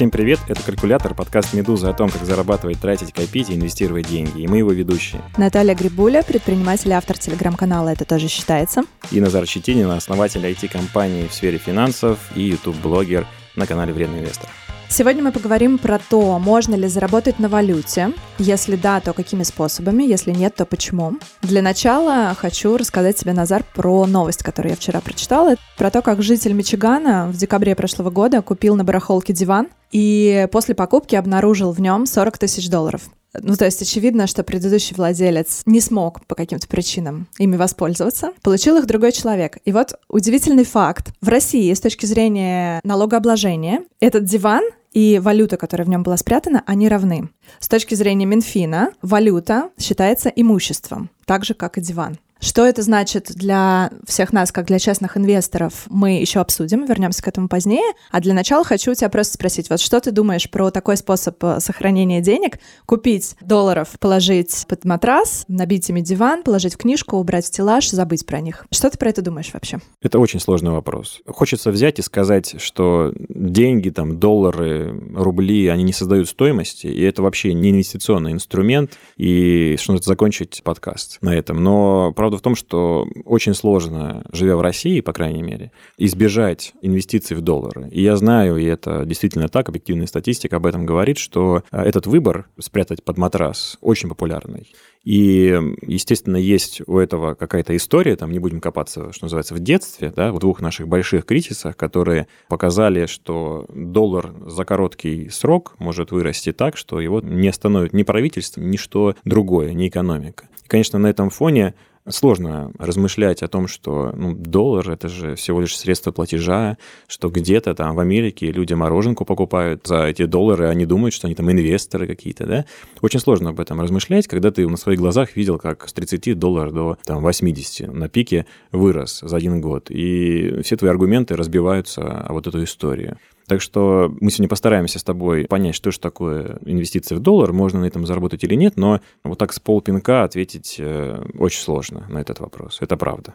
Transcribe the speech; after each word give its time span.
Всем 0.00 0.10
привет, 0.10 0.40
это 0.48 0.62
«Калькулятор», 0.62 1.12
подкаст 1.12 1.52
«Медуза» 1.52 1.90
о 1.90 1.92
том, 1.92 2.08
как 2.08 2.24
зарабатывать, 2.24 2.80
тратить, 2.80 3.12
копить 3.12 3.50
и 3.50 3.54
инвестировать 3.54 4.08
деньги. 4.08 4.40
И 4.40 4.48
мы 4.48 4.56
его 4.56 4.72
ведущие. 4.72 5.20
Наталья 5.36 5.74
Грибуля, 5.74 6.22
предприниматель 6.22 6.88
и 6.88 6.94
автор 6.94 7.18
телеграм-канала 7.18 7.90
«Это 7.90 8.06
тоже 8.06 8.28
считается». 8.28 8.84
И 9.10 9.20
Назар 9.20 9.46
Щетинин, 9.46 9.90
основатель 9.90 10.40
IT-компании 10.40 11.28
в 11.28 11.34
сфере 11.34 11.58
финансов 11.58 12.18
и 12.34 12.40
YouTube-блогер 12.44 13.26
на 13.56 13.66
канале 13.66 13.92
«Вредный 13.92 14.20
инвестор». 14.20 14.48
Сегодня 14.92 15.22
мы 15.22 15.30
поговорим 15.30 15.78
про 15.78 16.00
то, 16.00 16.40
можно 16.40 16.74
ли 16.74 16.88
заработать 16.88 17.38
на 17.38 17.48
валюте. 17.48 18.12
Если 18.38 18.74
да, 18.74 18.98
то 19.00 19.12
какими 19.12 19.44
способами, 19.44 20.02
если 20.02 20.32
нет, 20.32 20.56
то 20.56 20.66
почему. 20.66 21.12
Для 21.42 21.62
начала 21.62 22.34
хочу 22.36 22.76
рассказать 22.76 23.16
тебе, 23.16 23.32
Назар, 23.32 23.64
про 23.72 24.04
новость, 24.06 24.42
которую 24.42 24.70
я 24.70 24.76
вчера 24.76 25.00
прочитала. 25.00 25.54
Про 25.78 25.92
то, 25.92 26.02
как 26.02 26.24
житель 26.24 26.54
Мичигана 26.54 27.28
в 27.28 27.36
декабре 27.36 27.76
прошлого 27.76 28.10
года 28.10 28.42
купил 28.42 28.74
на 28.74 28.82
барахолке 28.82 29.32
диван 29.32 29.68
и 29.92 30.48
после 30.50 30.74
покупки 30.74 31.14
обнаружил 31.14 31.70
в 31.70 31.80
нем 31.80 32.04
40 32.04 32.38
тысяч 32.38 32.68
долларов. 32.68 33.02
Ну, 33.32 33.54
то 33.54 33.64
есть 33.64 33.80
очевидно, 33.80 34.26
что 34.26 34.42
предыдущий 34.42 34.96
владелец 34.96 35.62
не 35.64 35.80
смог 35.80 36.26
по 36.26 36.34
каким-то 36.34 36.66
причинам 36.66 37.28
ими 37.38 37.54
воспользоваться. 37.56 38.32
Получил 38.42 38.76
их 38.78 38.86
другой 38.86 39.12
человек. 39.12 39.58
И 39.64 39.70
вот 39.70 39.94
удивительный 40.08 40.64
факт. 40.64 41.12
В 41.20 41.28
России 41.28 41.72
с 41.72 41.80
точки 41.80 42.06
зрения 42.06 42.80
налогообложения 42.82 43.84
этот 44.00 44.24
диван 44.24 44.64
и 44.92 45.18
валюта, 45.18 45.56
которая 45.56 45.86
в 45.86 45.88
нем 45.88 46.02
была 46.02 46.16
спрятана, 46.16 46.62
они 46.66 46.88
равны. 46.88 47.28
С 47.58 47.68
точки 47.68 47.94
зрения 47.94 48.26
Минфина, 48.26 48.92
валюта 49.02 49.70
считается 49.78 50.28
имуществом, 50.28 51.10
так 51.24 51.44
же, 51.44 51.54
как 51.54 51.78
и 51.78 51.80
диван. 51.80 52.18
Что 52.40 52.66
это 52.66 52.82
значит 52.82 53.32
для 53.34 53.90
всех 54.06 54.32
нас, 54.32 54.50
как 54.50 54.66
для 54.66 54.78
частных 54.78 55.16
инвесторов, 55.18 55.84
мы 55.90 56.20
еще 56.20 56.40
обсудим, 56.40 56.86
вернемся 56.86 57.22
к 57.22 57.28
этому 57.28 57.48
позднее. 57.48 57.92
А 58.10 58.20
для 58.20 58.32
начала 58.32 58.64
хочу 58.64 58.92
у 58.92 58.94
тебя 58.94 59.10
просто 59.10 59.34
спросить, 59.34 59.68
вот 59.68 59.78
что 59.78 60.00
ты 60.00 60.10
думаешь 60.10 60.50
про 60.50 60.70
такой 60.70 60.96
способ 60.96 61.36
э, 61.44 61.60
сохранения 61.60 62.22
денег? 62.22 62.58
Купить 62.86 63.36
долларов, 63.42 63.90
положить 64.00 64.64
под 64.68 64.86
матрас, 64.86 65.44
набить 65.48 65.88
ими 65.90 66.00
диван, 66.00 66.42
положить 66.42 66.74
в 66.74 66.78
книжку, 66.78 67.18
убрать 67.18 67.44
в 67.44 67.48
стеллаж, 67.48 67.90
забыть 67.90 68.24
про 68.24 68.40
них. 68.40 68.66
Что 68.72 68.88
ты 68.88 68.96
про 68.96 69.10
это 69.10 69.20
думаешь 69.20 69.50
вообще? 69.52 69.78
Это 70.00 70.18
очень 70.18 70.40
сложный 70.40 70.70
вопрос. 70.70 71.20
Хочется 71.26 71.70
взять 71.70 71.98
и 71.98 72.02
сказать, 72.02 72.54
что 72.58 73.12
деньги, 73.28 73.90
там, 73.90 74.18
доллары, 74.18 74.98
рубли, 75.14 75.68
они 75.68 75.84
не 75.84 75.92
создают 75.92 76.28
стоимости, 76.28 76.86
и 76.86 77.02
это 77.02 77.22
вообще 77.22 77.52
не 77.52 77.70
инвестиционный 77.70 78.32
инструмент, 78.32 78.92
и 79.18 79.76
что 79.78 79.92
нужно 79.92 80.06
закончить 80.06 80.62
подкаст 80.64 81.18
на 81.20 81.36
этом. 81.36 81.62
Но, 81.62 82.12
правда, 82.16 82.29
Правда 82.30 82.38
в 82.38 82.42
том, 82.42 82.54
что 82.54 83.08
очень 83.24 83.54
сложно, 83.54 84.22
живя 84.30 84.54
в 84.54 84.60
России, 84.60 85.00
по 85.00 85.12
крайней 85.12 85.42
мере, 85.42 85.72
избежать 85.98 86.74
инвестиций 86.80 87.36
в 87.36 87.40
доллары. 87.40 87.88
И 87.90 88.02
я 88.02 88.14
знаю, 88.14 88.56
и 88.56 88.64
это 88.66 89.04
действительно 89.04 89.48
так, 89.48 89.68
объективная 89.68 90.06
статистика 90.06 90.58
об 90.58 90.66
этом 90.66 90.86
говорит, 90.86 91.18
что 91.18 91.64
э, 91.72 91.82
этот 91.82 92.06
выбор 92.06 92.46
спрятать 92.60 93.02
под 93.02 93.18
матрас 93.18 93.78
очень 93.80 94.08
популярный. 94.08 94.72
И, 95.02 95.58
естественно, 95.82 96.36
есть 96.36 96.82
у 96.86 96.98
этого 96.98 97.34
какая-то 97.34 97.74
история, 97.76 98.14
там 98.14 98.30
не 98.30 98.38
будем 98.38 98.60
копаться, 98.60 99.12
что 99.12 99.24
называется, 99.24 99.54
в 99.54 99.58
детстве, 99.58 100.12
да, 100.14 100.30
в 100.30 100.38
двух 100.38 100.60
наших 100.60 100.86
больших 100.86 101.24
кризисах, 101.24 101.76
которые 101.76 102.28
показали, 102.48 103.06
что 103.06 103.66
доллар 103.74 104.32
за 104.46 104.64
короткий 104.64 105.30
срок 105.30 105.74
может 105.78 106.12
вырасти 106.12 106.52
так, 106.52 106.76
что 106.76 107.00
его 107.00 107.20
не 107.20 107.48
остановит 107.48 107.92
ни 107.92 108.04
правительство, 108.04 108.60
ни 108.60 108.76
что 108.76 109.16
другое, 109.24 109.72
ни 109.72 109.88
экономика. 109.88 110.48
И, 110.64 110.68
конечно, 110.68 110.98
на 110.98 111.08
этом 111.08 111.30
фоне 111.30 111.74
сложно 112.10 112.72
размышлять 112.78 113.42
о 113.42 113.48
том, 113.48 113.68
что 113.68 114.12
ну, 114.16 114.34
доллар— 114.34 114.90
это 114.92 115.08
же 115.08 115.34
всего 115.34 115.60
лишь 115.60 115.76
средство 115.76 116.12
платежа, 116.12 116.76
что 117.06 117.28
где-то 117.28 117.74
там 117.74 117.94
в 117.94 118.00
Америке 118.00 118.50
люди 118.50 118.74
мороженку 118.74 119.24
покупают 119.24 119.86
за 119.86 120.04
эти 120.04 120.26
доллары, 120.26 120.68
они 120.68 120.86
думают, 120.86 121.14
что 121.14 121.26
они 121.26 121.34
там 121.34 121.50
инвесторы 121.50 122.06
какие-то, 122.06 122.46
да? 122.46 122.64
Очень 123.00 123.20
сложно 123.20 123.50
об 123.50 123.60
этом 123.60 123.80
размышлять, 123.80 124.26
когда 124.26 124.50
ты 124.50 124.66
на 124.68 124.76
своих 124.76 124.98
глазах 124.98 125.36
видел, 125.36 125.58
как 125.58 125.88
с 125.88 125.92
30 125.92 126.38
долларов 126.38 126.72
до 126.72 126.98
там, 127.04 127.22
80 127.22 127.92
на 127.92 128.08
пике 128.08 128.46
вырос 128.72 129.20
за 129.22 129.36
один 129.36 129.60
год, 129.60 129.90
и 129.90 130.60
все 130.62 130.76
твои 130.76 130.90
аргументы 130.90 131.36
разбиваются 131.36 132.02
о 132.02 132.32
вот 132.32 132.46
эту 132.46 132.62
историю. 132.64 133.18
Так 133.50 133.60
что 133.60 134.14
мы 134.20 134.30
сегодня 134.30 134.48
постараемся 134.48 135.00
с 135.00 135.02
тобой 135.02 135.46
понять, 135.46 135.74
что 135.74 135.90
же 135.90 135.98
такое 135.98 136.60
инвестиции 136.64 137.16
в 137.16 137.18
доллар, 137.18 137.52
можно 137.52 137.80
на 137.80 137.84
этом 137.86 138.06
заработать 138.06 138.44
или 138.44 138.54
нет, 138.54 138.76
но 138.76 139.00
вот 139.24 139.38
так 139.38 139.52
с 139.52 139.58
полпинка 139.58 140.22
ответить 140.22 140.76
э, 140.78 141.20
очень 141.36 141.60
сложно 141.60 142.06
на 142.08 142.18
этот 142.18 142.38
вопрос. 142.38 142.78
Это 142.80 142.96
правда. 142.96 143.34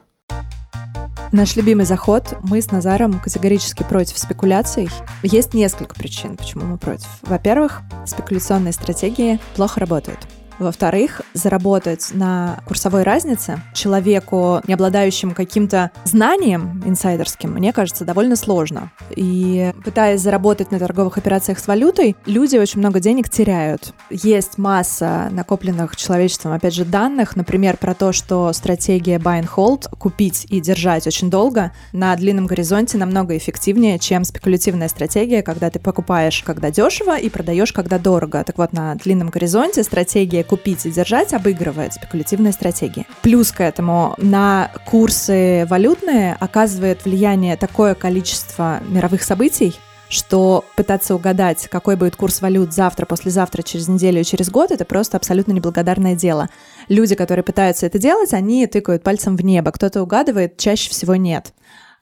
Наш 1.33 1.57
любимый 1.57 1.85
заход. 1.85 2.37
Мы 2.43 2.61
с 2.61 2.71
Назаром 2.71 3.19
категорически 3.19 3.83
против 3.83 4.17
спекуляций. 4.17 4.87
Есть 5.21 5.53
несколько 5.53 5.95
причин, 5.95 6.37
почему 6.37 6.63
мы 6.63 6.77
против. 6.77 7.09
Во-первых, 7.23 7.81
спекуляционные 8.05 8.71
стратегии 8.71 9.41
плохо 9.57 9.81
работают. 9.81 10.19
Во-вторых, 10.59 11.21
заработать 11.33 12.09
на 12.13 12.59
курсовой 12.65 13.03
разнице 13.03 13.61
человеку, 13.73 14.61
не 14.67 14.73
обладающему 14.73 15.33
каким-то 15.33 15.91
знанием 16.05 16.81
инсайдерским, 16.85 17.51
мне 17.51 17.73
кажется, 17.73 18.05
довольно 18.05 18.35
сложно. 18.35 18.91
И 19.15 19.73
пытаясь 19.83 20.21
заработать 20.21 20.71
на 20.71 20.79
торговых 20.79 21.17
операциях 21.17 21.59
с 21.59 21.67
валютой, 21.67 22.15
люди 22.25 22.57
очень 22.57 22.79
много 22.79 22.99
денег 22.99 23.29
теряют. 23.29 23.93
Есть 24.09 24.57
масса 24.57 25.27
накопленных 25.31 25.95
человечеством, 25.97 26.53
опять 26.53 26.73
же, 26.73 26.85
данных, 26.85 27.35
например, 27.35 27.77
про 27.77 27.93
то, 27.93 28.13
что 28.13 28.53
стратегия 28.53 29.17
buy 29.17 29.41
and 29.41 29.49
hold, 29.53 29.89
купить 29.97 30.47
и 30.49 30.61
держать 30.61 31.05
очень 31.05 31.29
долго, 31.29 31.73
на 31.91 32.15
длинном 32.15 32.45
горизонте 32.45 32.97
намного 32.97 33.35
эффективнее, 33.35 33.99
чем 33.99 34.23
спекулятивная 34.23 34.87
стратегия, 34.87 35.41
когда 35.41 35.69
ты 35.69 35.79
покупаешь, 35.79 36.43
когда 36.43 36.71
дешево, 36.71 37.17
и 37.17 37.29
продаешь, 37.29 37.73
когда 37.73 37.99
дорого. 37.99 38.43
Так 38.43 38.57
вот, 38.57 38.71
на 38.71 38.95
длинном 38.95 39.29
горизонте 39.29 39.83
стратегия 39.83 40.44
купить 40.45 40.85
и 40.85 40.91
держать 40.91 41.33
обыгрывает 41.33 41.93
спекулятивные 41.93 42.53
стратегии. 42.53 43.05
Плюс 43.21 43.51
к 43.51 43.61
этому 43.61 44.15
на 44.17 44.71
курсы 44.85 45.65
валютные 45.69 46.37
оказывает 46.39 47.03
влияние 47.03 47.57
такое 47.57 47.95
количество 47.95 48.79
мировых 48.87 49.23
событий, 49.23 49.75
что 50.09 50.63
пытаться 50.75 51.15
угадать, 51.15 51.67
какой 51.67 51.95
будет 51.95 52.15
курс 52.15 52.41
валют 52.41 52.73
завтра, 52.73 53.05
послезавтра, 53.05 53.61
через 53.63 53.87
неделю 53.87 54.23
через 54.23 54.49
год, 54.49 54.71
это 54.71 54.85
просто 54.85 55.17
абсолютно 55.17 55.51
неблагодарное 55.51 56.15
дело. 56.15 56.49
Люди, 56.87 57.15
которые 57.15 57.43
пытаются 57.43 57.85
это 57.85 57.97
делать, 57.97 58.33
они 58.33 58.67
тыкают 58.67 59.03
пальцем 59.03 59.35
в 59.35 59.43
небо. 59.43 59.71
Кто-то 59.71 60.01
угадывает, 60.03 60.57
чаще 60.57 60.89
всего 60.89 61.15
нет. 61.15 61.53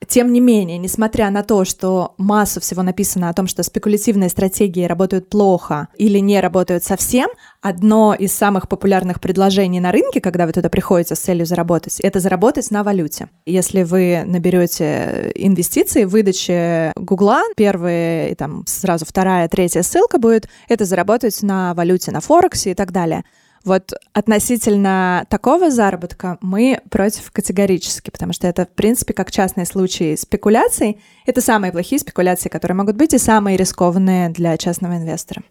Тем 0.06 0.32
не 0.32 0.40
менее, 0.40 0.78
несмотря 0.78 1.30
на 1.30 1.42
то, 1.42 1.64
что 1.64 2.14
массу 2.18 2.60
всего 2.60 2.82
написано 2.82 3.28
о 3.28 3.34
том, 3.34 3.46
что 3.46 3.62
спекулятивные 3.62 4.28
стратегии 4.28 4.84
работают 4.84 5.28
плохо 5.28 5.88
или 5.96 6.18
не 6.18 6.40
работают 6.40 6.84
совсем, 6.84 7.28
одно 7.62 8.14
из 8.14 8.32
самых 8.32 8.68
популярных 8.68 9.20
предложений 9.20 9.80
на 9.80 9.92
рынке, 9.92 10.20
когда 10.20 10.46
вы 10.46 10.52
туда 10.52 10.68
приходите 10.68 11.14
с 11.14 11.20
целью 11.20 11.46
заработать, 11.46 12.00
это 12.00 12.20
заработать 12.20 12.70
на 12.70 12.82
валюте. 12.82 13.28
Если 13.46 13.82
вы 13.82 14.22
наберете 14.26 15.32
инвестиции 15.34 16.04
в 16.04 16.10
выдаче 16.10 16.92
Гугла, 16.96 17.42
первая, 17.56 18.28
и 18.28 18.34
там 18.34 18.64
сразу 18.66 19.04
вторая, 19.06 19.48
третья 19.48 19.82
ссылка 19.82 20.18
будет, 20.18 20.48
это 20.68 20.84
заработать 20.84 21.42
на 21.42 21.74
валюте, 21.74 22.12
на 22.12 22.20
Форексе 22.20 22.72
и 22.72 22.74
так 22.74 22.92
далее. 22.92 23.24
Вот 23.64 23.92
относительно 24.12 25.26
такого 25.30 25.70
заработка 25.70 26.38
мы 26.42 26.80
против 26.90 27.30
категорически, 27.30 28.10
потому 28.10 28.32
что 28.32 28.46
это, 28.46 28.66
в 28.66 28.70
принципе, 28.70 29.14
как 29.14 29.30
частные 29.30 29.64
случаи 29.64 30.16
спекуляций, 30.16 31.00
это 31.24 31.40
самые 31.40 31.72
плохие 31.72 31.98
спекуляции, 31.98 32.50
которые 32.50 32.76
могут 32.76 32.96
быть, 32.96 33.14
и 33.14 33.18
самые 33.18 33.56
рискованные 33.56 34.28
для 34.28 34.56
частного 34.58 34.96
инвестора. 34.96 35.42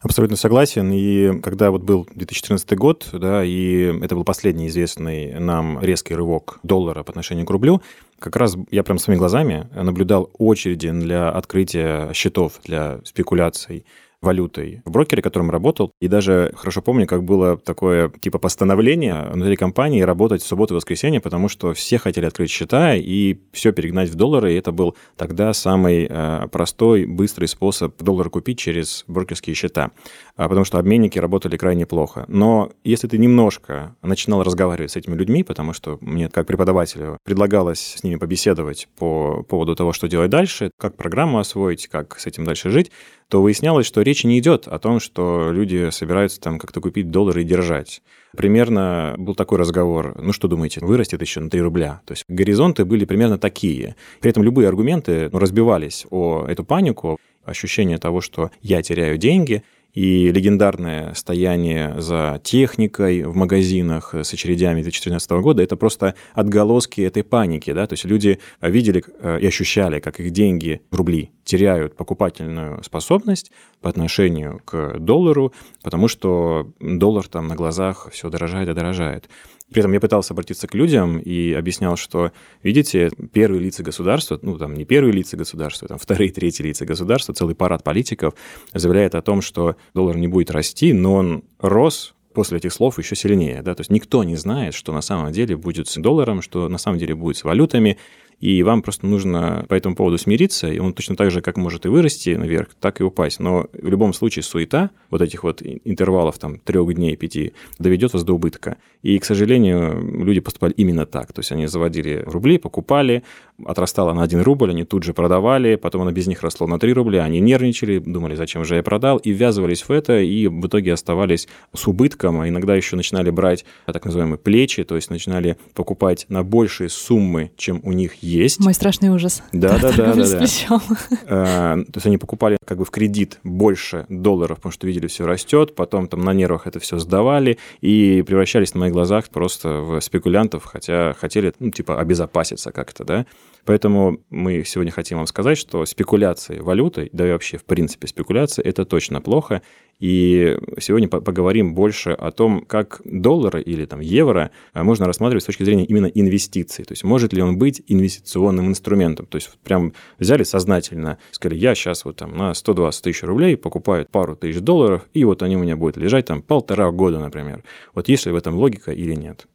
Абсолютно 0.00 0.38
согласен. 0.38 0.90
И 0.92 1.40
когда 1.42 1.70
вот 1.70 1.82
был 1.82 2.08
2014 2.14 2.74
год, 2.78 3.08
да, 3.12 3.44
и 3.44 4.00
это 4.02 4.14
был 4.14 4.24
последний 4.24 4.68
известный 4.68 5.38
нам 5.38 5.78
резкий 5.82 6.14
рывок 6.14 6.58
доллара 6.62 7.02
по 7.02 7.10
отношению 7.10 7.44
к 7.44 7.50
рублю, 7.50 7.82
как 8.18 8.36
раз 8.36 8.56
я 8.70 8.82
прям 8.82 8.98
своими 8.98 9.18
глазами 9.18 9.68
наблюдал 9.74 10.30
очереди 10.38 10.90
для 10.90 11.28
открытия 11.28 12.14
счетов 12.14 12.60
для 12.64 13.00
спекуляций 13.04 13.84
валютой 14.22 14.82
в 14.84 14.90
брокере, 14.90 15.22
которым 15.22 15.50
работал. 15.50 15.92
И 16.00 16.08
даже 16.08 16.52
хорошо 16.56 16.82
помню, 16.82 17.06
как 17.06 17.24
было 17.24 17.56
такое 17.56 18.10
типа 18.20 18.38
постановление 18.38 19.28
внутри 19.32 19.56
компании 19.56 20.02
работать 20.02 20.42
в 20.42 20.46
субботу 20.46 20.74
и 20.74 20.76
воскресенье, 20.76 21.20
потому 21.20 21.48
что 21.48 21.72
все 21.72 21.98
хотели 21.98 22.26
открыть 22.26 22.50
счета 22.50 22.94
и 22.94 23.38
все 23.52 23.72
перегнать 23.72 24.10
в 24.10 24.14
доллары. 24.14 24.52
И 24.52 24.56
это 24.56 24.72
был 24.72 24.96
тогда 25.16 25.52
самый 25.52 26.06
э, 26.08 26.48
простой, 26.50 27.06
быстрый 27.06 27.46
способ 27.46 28.00
доллар 28.02 28.28
купить 28.30 28.58
через 28.58 29.04
брокерские 29.08 29.54
счета. 29.54 29.90
А, 30.36 30.48
потому 30.48 30.64
что 30.64 30.78
обменники 30.78 31.18
работали 31.18 31.56
крайне 31.56 31.86
плохо. 31.86 32.24
Но 32.28 32.72
если 32.84 33.08
ты 33.08 33.18
немножко 33.18 33.94
начинал 34.02 34.42
разговаривать 34.42 34.90
с 34.92 34.96
этими 34.96 35.14
людьми, 35.14 35.42
потому 35.42 35.72
что 35.72 35.98
мне 36.00 36.28
как 36.28 36.46
преподавателю 36.46 37.18
предлагалось 37.24 37.96
с 37.98 38.02
ними 38.02 38.16
побеседовать 38.16 38.88
по 38.98 39.42
поводу 39.42 39.76
того, 39.76 39.92
что 39.92 40.08
делать 40.08 40.30
дальше, 40.30 40.70
как 40.78 40.96
программу 40.96 41.38
освоить, 41.38 41.88
как 41.88 42.18
с 42.18 42.26
этим 42.26 42.44
дальше 42.44 42.70
жить, 42.70 42.90
то 43.30 43.40
выяснялось, 43.40 43.86
что 43.86 44.02
речь 44.02 44.24
не 44.24 44.40
идет 44.40 44.66
о 44.66 44.78
том, 44.80 44.98
что 44.98 45.50
люди 45.52 45.90
собираются 45.90 46.40
там 46.40 46.58
как-то 46.58 46.80
купить 46.80 47.10
доллары 47.10 47.42
и 47.42 47.44
держать. 47.44 48.02
Примерно 48.36 49.14
был 49.18 49.36
такой 49.36 49.58
разговор, 49.58 50.20
ну 50.20 50.32
что 50.32 50.48
думаете, 50.48 50.80
вырастет 50.80 51.22
еще 51.22 51.38
на 51.38 51.48
3 51.48 51.60
рубля? 51.60 52.00
То 52.06 52.12
есть 52.12 52.24
горизонты 52.28 52.84
были 52.84 53.04
примерно 53.04 53.38
такие. 53.38 53.94
При 54.20 54.30
этом 54.30 54.42
любые 54.42 54.66
аргументы 54.66 55.30
ну, 55.32 55.38
разбивались 55.38 56.06
о 56.10 56.44
эту 56.48 56.64
панику, 56.64 57.18
ощущение 57.44 57.98
того, 57.98 58.20
что 58.20 58.50
я 58.62 58.82
теряю 58.82 59.16
деньги, 59.16 59.62
и 59.92 60.30
легендарное 60.30 61.14
стояние 61.14 62.00
за 62.00 62.40
техникой 62.44 63.22
в 63.22 63.34
магазинах 63.34 64.14
с 64.14 64.32
очередями 64.32 64.82
2014 64.82 65.30
года– 65.32 65.62
это 65.64 65.76
просто 65.76 66.14
отголоски 66.34 67.00
этой 67.00 67.24
паники. 67.24 67.72
Да? 67.72 67.86
То 67.86 67.94
есть 67.94 68.04
люди 68.04 68.38
видели 68.60 69.02
э, 69.20 69.40
и 69.40 69.46
ощущали, 69.46 70.00
как 70.00 70.20
их 70.20 70.30
деньги, 70.30 70.80
рубли, 70.90 71.32
теряют 71.44 71.96
покупательную 71.96 72.82
способность 72.84 73.50
по 73.80 73.88
отношению 73.88 74.60
к 74.64 74.98
доллару, 74.98 75.52
потому 75.82 76.08
что 76.08 76.72
доллар 76.80 77.26
там 77.26 77.48
на 77.48 77.56
глазах 77.56 78.08
все 78.12 78.30
дорожает 78.30 78.68
и 78.68 78.74
дорожает. 78.74 79.28
При 79.70 79.80
этом 79.80 79.92
я 79.92 80.00
пытался 80.00 80.34
обратиться 80.34 80.66
к 80.66 80.74
людям 80.74 81.18
и 81.18 81.52
объяснял, 81.52 81.96
что, 81.96 82.32
видите, 82.62 83.10
первые 83.32 83.62
лица 83.62 83.82
государства, 83.82 84.38
ну, 84.42 84.58
там, 84.58 84.74
не 84.74 84.84
первые 84.84 85.12
лица 85.12 85.36
государства, 85.36 85.88
там, 85.88 85.98
вторые, 85.98 86.30
третьи 86.30 86.62
лица 86.62 86.84
государства, 86.84 87.34
целый 87.34 87.54
парад 87.54 87.84
политиков 87.84 88.34
заявляет 88.74 89.14
о 89.14 89.22
том, 89.22 89.42
что 89.42 89.76
доллар 89.94 90.16
не 90.16 90.28
будет 90.28 90.50
расти, 90.50 90.92
но 90.92 91.14
он 91.14 91.44
рос 91.60 92.14
после 92.34 92.58
этих 92.58 92.72
слов 92.72 92.98
еще 92.98 93.14
сильнее. 93.16 93.62
Да? 93.62 93.74
То 93.74 93.80
есть 93.80 93.90
никто 93.90 94.24
не 94.24 94.36
знает, 94.36 94.74
что 94.74 94.92
на 94.92 95.00
самом 95.00 95.32
деле 95.32 95.56
будет 95.56 95.88
с 95.88 95.96
долларом, 95.96 96.42
что 96.42 96.68
на 96.68 96.78
самом 96.78 96.98
деле 96.98 97.14
будет 97.14 97.36
с 97.36 97.44
валютами, 97.44 97.98
и 98.40 98.62
вам 98.62 98.82
просто 98.82 99.06
нужно 99.06 99.66
по 99.68 99.74
этому 99.74 99.94
поводу 99.94 100.18
смириться, 100.18 100.68
и 100.68 100.78
он 100.78 100.94
точно 100.94 101.14
так 101.14 101.30
же, 101.30 101.42
как 101.42 101.56
может 101.58 101.84
и 101.84 101.88
вырасти 101.88 102.30
наверх, 102.30 102.68
так 102.80 103.00
и 103.00 103.04
упасть. 103.04 103.38
Но 103.38 103.66
в 103.72 103.88
любом 103.88 104.14
случае 104.14 104.42
суета 104.42 104.90
вот 105.10 105.20
этих 105.20 105.44
вот 105.44 105.62
интервалов 105.62 106.38
там 106.38 106.58
трех 106.58 106.94
дней, 106.94 107.16
пяти, 107.16 107.52
доведет 107.78 108.14
вас 108.14 108.24
до 108.24 108.32
убытка. 108.32 108.78
И, 109.02 109.18
к 109.18 109.24
сожалению, 109.24 110.24
люди 110.24 110.40
поступали 110.40 110.72
именно 110.72 111.06
так. 111.06 111.32
То 111.32 111.40
есть 111.40 111.52
они 111.52 111.66
заводили 111.66 112.22
рубли, 112.26 112.58
покупали, 112.58 113.22
отрастало 113.64 114.12
на 114.12 114.22
1 114.22 114.42
рубль, 114.42 114.70
они 114.70 114.84
тут 114.84 115.02
же 115.02 115.12
продавали, 115.12 115.76
потом 115.76 116.02
оно 116.02 116.12
без 116.12 116.26
них 116.26 116.42
росло 116.42 116.66
на 116.66 116.78
3 116.78 116.92
рубля, 116.92 117.24
они 117.24 117.40
нервничали, 117.40 117.98
думали, 117.98 118.34
зачем 118.34 118.64
же 118.64 118.76
я 118.76 118.82
продал, 118.82 119.18
и 119.18 119.30
ввязывались 119.30 119.82
в 119.82 119.90
это, 119.90 120.20
и 120.20 120.46
в 120.46 120.66
итоге 120.66 120.92
оставались 120.92 121.48
с 121.74 121.86
убытком, 121.86 122.40
а 122.40 122.48
иногда 122.48 122.74
еще 122.74 122.96
начинали 122.96 123.30
брать 123.30 123.64
так 123.86 124.04
называемые 124.04 124.38
плечи, 124.38 124.84
то 124.84 124.96
есть 124.96 125.10
начинали 125.10 125.56
покупать 125.74 126.26
на 126.28 126.42
большие 126.42 126.88
суммы, 126.88 127.50
чем 127.56 127.80
у 127.84 127.92
них 127.92 128.14
есть. 128.30 128.60
Мой 128.60 128.74
страшный 128.74 129.10
ужас. 129.10 129.42
Да, 129.52 129.78
да, 129.78 129.92
да, 129.92 130.14
да. 130.14 130.24
да. 130.24 130.80
А, 131.26 131.76
то 131.76 131.92
есть 131.96 132.06
они 132.06 132.18
покупали 132.18 132.56
как 132.64 132.78
бы 132.78 132.84
в 132.84 132.90
кредит 132.90 133.38
больше 133.44 134.06
долларов, 134.08 134.58
потому 134.58 134.72
что 134.72 134.86
видели, 134.86 135.06
все 135.06 135.26
растет, 135.26 135.74
потом 135.74 136.08
там 136.08 136.20
на 136.20 136.32
нервах 136.32 136.66
это 136.66 136.80
все 136.80 136.98
сдавали 136.98 137.58
и 137.80 138.22
превращались 138.26 138.74
на 138.74 138.80
моих 138.80 138.92
глазах 138.92 139.28
просто 139.28 139.80
в 139.80 140.00
спекулянтов, 140.00 140.64
хотя 140.64 141.14
хотели, 141.18 141.52
ну, 141.58 141.70
типа, 141.70 142.00
обезопаситься 142.00 142.72
как-то, 142.72 143.04
да. 143.04 143.26
Поэтому 143.64 144.20
мы 144.30 144.64
сегодня 144.64 144.92
хотим 144.92 145.18
вам 145.18 145.26
сказать, 145.26 145.58
что 145.58 145.84
спекуляции 145.86 146.58
валютой, 146.58 147.10
да 147.12 147.28
и 147.28 147.32
вообще, 147.32 147.58
в 147.58 147.64
принципе, 147.64 148.06
спекуляции, 148.06 148.62
это 148.62 148.84
точно 148.84 149.20
плохо. 149.20 149.62
И 150.00 150.58
сегодня 150.78 151.08
поговорим 151.08 151.74
больше 151.74 152.10
о 152.10 152.30
том, 152.32 152.64
как 152.66 153.02
доллары 153.04 153.62
или 153.62 153.84
там 153.84 154.00
евро 154.00 154.50
а, 154.72 154.82
можно 154.82 155.06
рассматривать 155.06 155.42
с 155.42 155.46
точки 155.46 155.62
зрения 155.62 155.84
именно 155.84 156.06
инвестиций. 156.06 156.84
То 156.84 156.92
есть 156.92 157.04
может 157.04 157.32
ли 157.32 157.42
он 157.42 157.58
быть 157.58 157.82
инвестиционным 157.86 158.68
инструментом. 158.68 159.26
То 159.26 159.36
есть 159.36 159.50
прям 159.62 159.92
взяли 160.18 160.42
сознательно, 160.42 161.18
сказали, 161.30 161.58
я 161.58 161.74
сейчас 161.74 162.04
вот 162.04 162.16
там 162.16 162.36
на 162.36 162.54
120 162.54 163.04
тысяч 163.04 163.22
рублей 163.22 163.56
покупаю 163.56 164.06
пару 164.10 164.36
тысяч 164.36 164.60
долларов, 164.60 165.06
и 165.12 165.24
вот 165.24 165.42
они 165.42 165.56
у 165.56 165.60
меня 165.60 165.76
будут 165.76 165.98
лежать 165.98 166.26
там 166.26 166.42
полтора 166.42 166.90
года, 166.90 167.18
например. 167.18 167.62
Вот 167.94 168.08
есть 168.08 168.24
ли 168.24 168.32
в 168.32 168.36
этом 168.36 168.56
логика 168.56 168.92
или 168.92 169.14
нет? 169.14 169.46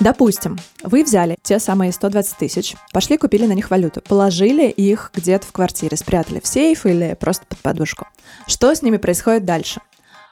Допустим, 0.00 0.58
вы 0.82 1.04
взяли 1.04 1.36
те 1.42 1.58
самые 1.58 1.92
120 1.92 2.38
тысяч, 2.38 2.74
пошли 2.90 3.18
купили 3.18 3.46
на 3.46 3.52
них 3.52 3.70
валюту, 3.70 4.00
положили 4.00 4.66
их 4.68 5.10
где-то 5.14 5.46
в 5.46 5.52
квартире, 5.52 5.94
спрятали 5.98 6.40
в 6.40 6.46
сейф 6.46 6.86
или 6.86 7.14
просто 7.20 7.44
под 7.46 7.58
подушку. 7.58 8.08
Что 8.46 8.74
с 8.74 8.80
ними 8.80 8.96
происходит 8.96 9.44
дальше? 9.44 9.82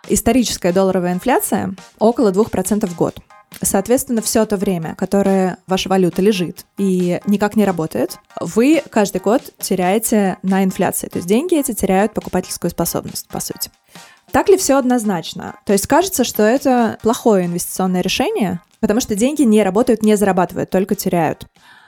Историческая 0.08 0.72
долларовая 0.72 1.12
инфляция 1.12 1.74
около 1.98 2.32
2% 2.32 2.86
в 2.86 2.96
год. 2.96 3.18
Соответственно, 3.60 4.22
все 4.22 4.46
то 4.46 4.56
время, 4.56 4.94
которое 4.94 5.58
ваша 5.66 5.90
валюта 5.90 6.22
лежит 6.22 6.64
и 6.78 7.20
никак 7.26 7.54
не 7.54 7.66
работает, 7.66 8.18
вы 8.40 8.82
каждый 8.90 9.20
год 9.20 9.42
теряете 9.58 10.38
на 10.42 10.64
инфляции. 10.64 11.08
То 11.08 11.18
есть 11.18 11.28
деньги 11.28 11.58
эти 11.58 11.74
теряют 11.74 12.14
покупательскую 12.14 12.70
способность, 12.70 13.28
по 13.28 13.40
сути. 13.40 13.70
Так 14.32 14.48
ли 14.48 14.56
все 14.56 14.76
однозначно? 14.76 15.56
То 15.64 15.72
есть 15.72 15.86
кажется, 15.86 16.24
что 16.24 16.42
это 16.42 16.98
плохое 17.02 17.46
инвестиционное 17.46 18.02
решение, 18.02 18.60
потому 18.80 19.00
что 19.00 19.14
деньги 19.14 19.42
не 19.42 19.62
работают, 19.62 20.02
не 20.02 20.16
зарабатывают, 20.16 20.70
только 20.70 20.94
теряют. 20.94 21.46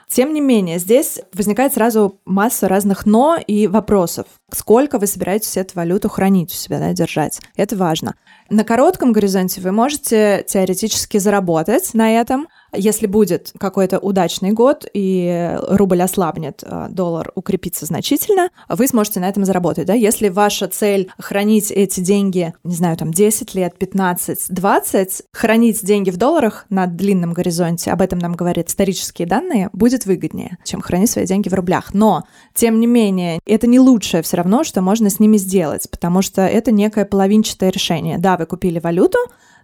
Тем 0.09 0.33
не 0.33 0.41
менее, 0.41 0.77
здесь 0.77 1.21
возникает 1.33 1.73
сразу 1.73 2.19
масса 2.25 2.67
разных 2.67 3.05
«но» 3.05 3.37
и 3.37 3.67
вопросов. 3.67 4.25
Сколько 4.53 4.99
вы 4.99 5.07
собираетесь 5.07 5.55
эту 5.55 5.75
валюту 5.75 6.09
хранить 6.09 6.51
у 6.51 6.55
себя, 6.55 6.79
да, 6.79 6.91
держать? 6.91 7.39
Это 7.55 7.77
важно. 7.77 8.15
На 8.49 8.65
коротком 8.65 9.13
горизонте 9.13 9.61
вы 9.61 9.71
можете 9.71 10.43
теоретически 10.45 11.17
заработать 11.17 11.93
на 11.93 12.11
этом– 12.11 12.47
если 12.73 13.07
будет 13.07 13.53
какой-то 13.57 13.99
удачный 13.99 14.51
год 14.51 14.85
и 14.93 15.57
рубль 15.67 16.01
ослабнет, 16.01 16.63
а 16.65 16.89
доллар 16.89 17.31
укрепится 17.35 17.85
значительно, 17.85 18.49
вы 18.69 18.87
сможете 18.87 19.19
на 19.19 19.29
этом 19.29 19.45
заработать. 19.45 19.85
Да? 19.85 19.93
Если 19.93 20.29
ваша 20.29 20.67
цель 20.67 21.11
хранить 21.17 21.71
эти 21.71 21.99
деньги, 21.99 22.53
не 22.63 22.75
знаю, 22.75 22.97
там 22.97 23.11
10 23.11 23.55
лет, 23.55 23.77
15, 23.77 24.45
20, 24.49 25.23
хранить 25.31 25.83
деньги 25.85 26.09
в 26.09 26.17
долларах 26.17 26.65
на 26.69 26.87
длинном 26.87 27.33
горизонте, 27.33 27.91
об 27.91 28.01
этом 28.01 28.19
нам 28.19 28.33
говорят 28.33 28.69
исторические 28.69 29.27
данные, 29.27 29.69
будет 29.73 30.05
выгоднее, 30.05 30.57
чем 30.63 30.81
хранить 30.81 31.09
свои 31.09 31.25
деньги 31.25 31.49
в 31.49 31.53
рублях. 31.53 31.93
Но, 31.93 32.23
тем 32.53 32.79
не 32.79 32.87
менее, 32.87 33.39
это 33.45 33.67
не 33.67 33.79
лучшее 33.79 34.23
все 34.23 34.37
равно, 34.37 34.63
что 34.63 34.81
можно 34.81 35.09
с 35.09 35.19
ними 35.19 35.37
сделать, 35.37 35.89
потому 35.89 36.21
что 36.21 36.41
это 36.41 36.71
некое 36.71 37.05
половинчатое 37.05 37.69
решение. 37.69 38.17
Да, 38.17 38.37
вы 38.37 38.45
купили 38.45 38.79
валюту, 38.79 39.19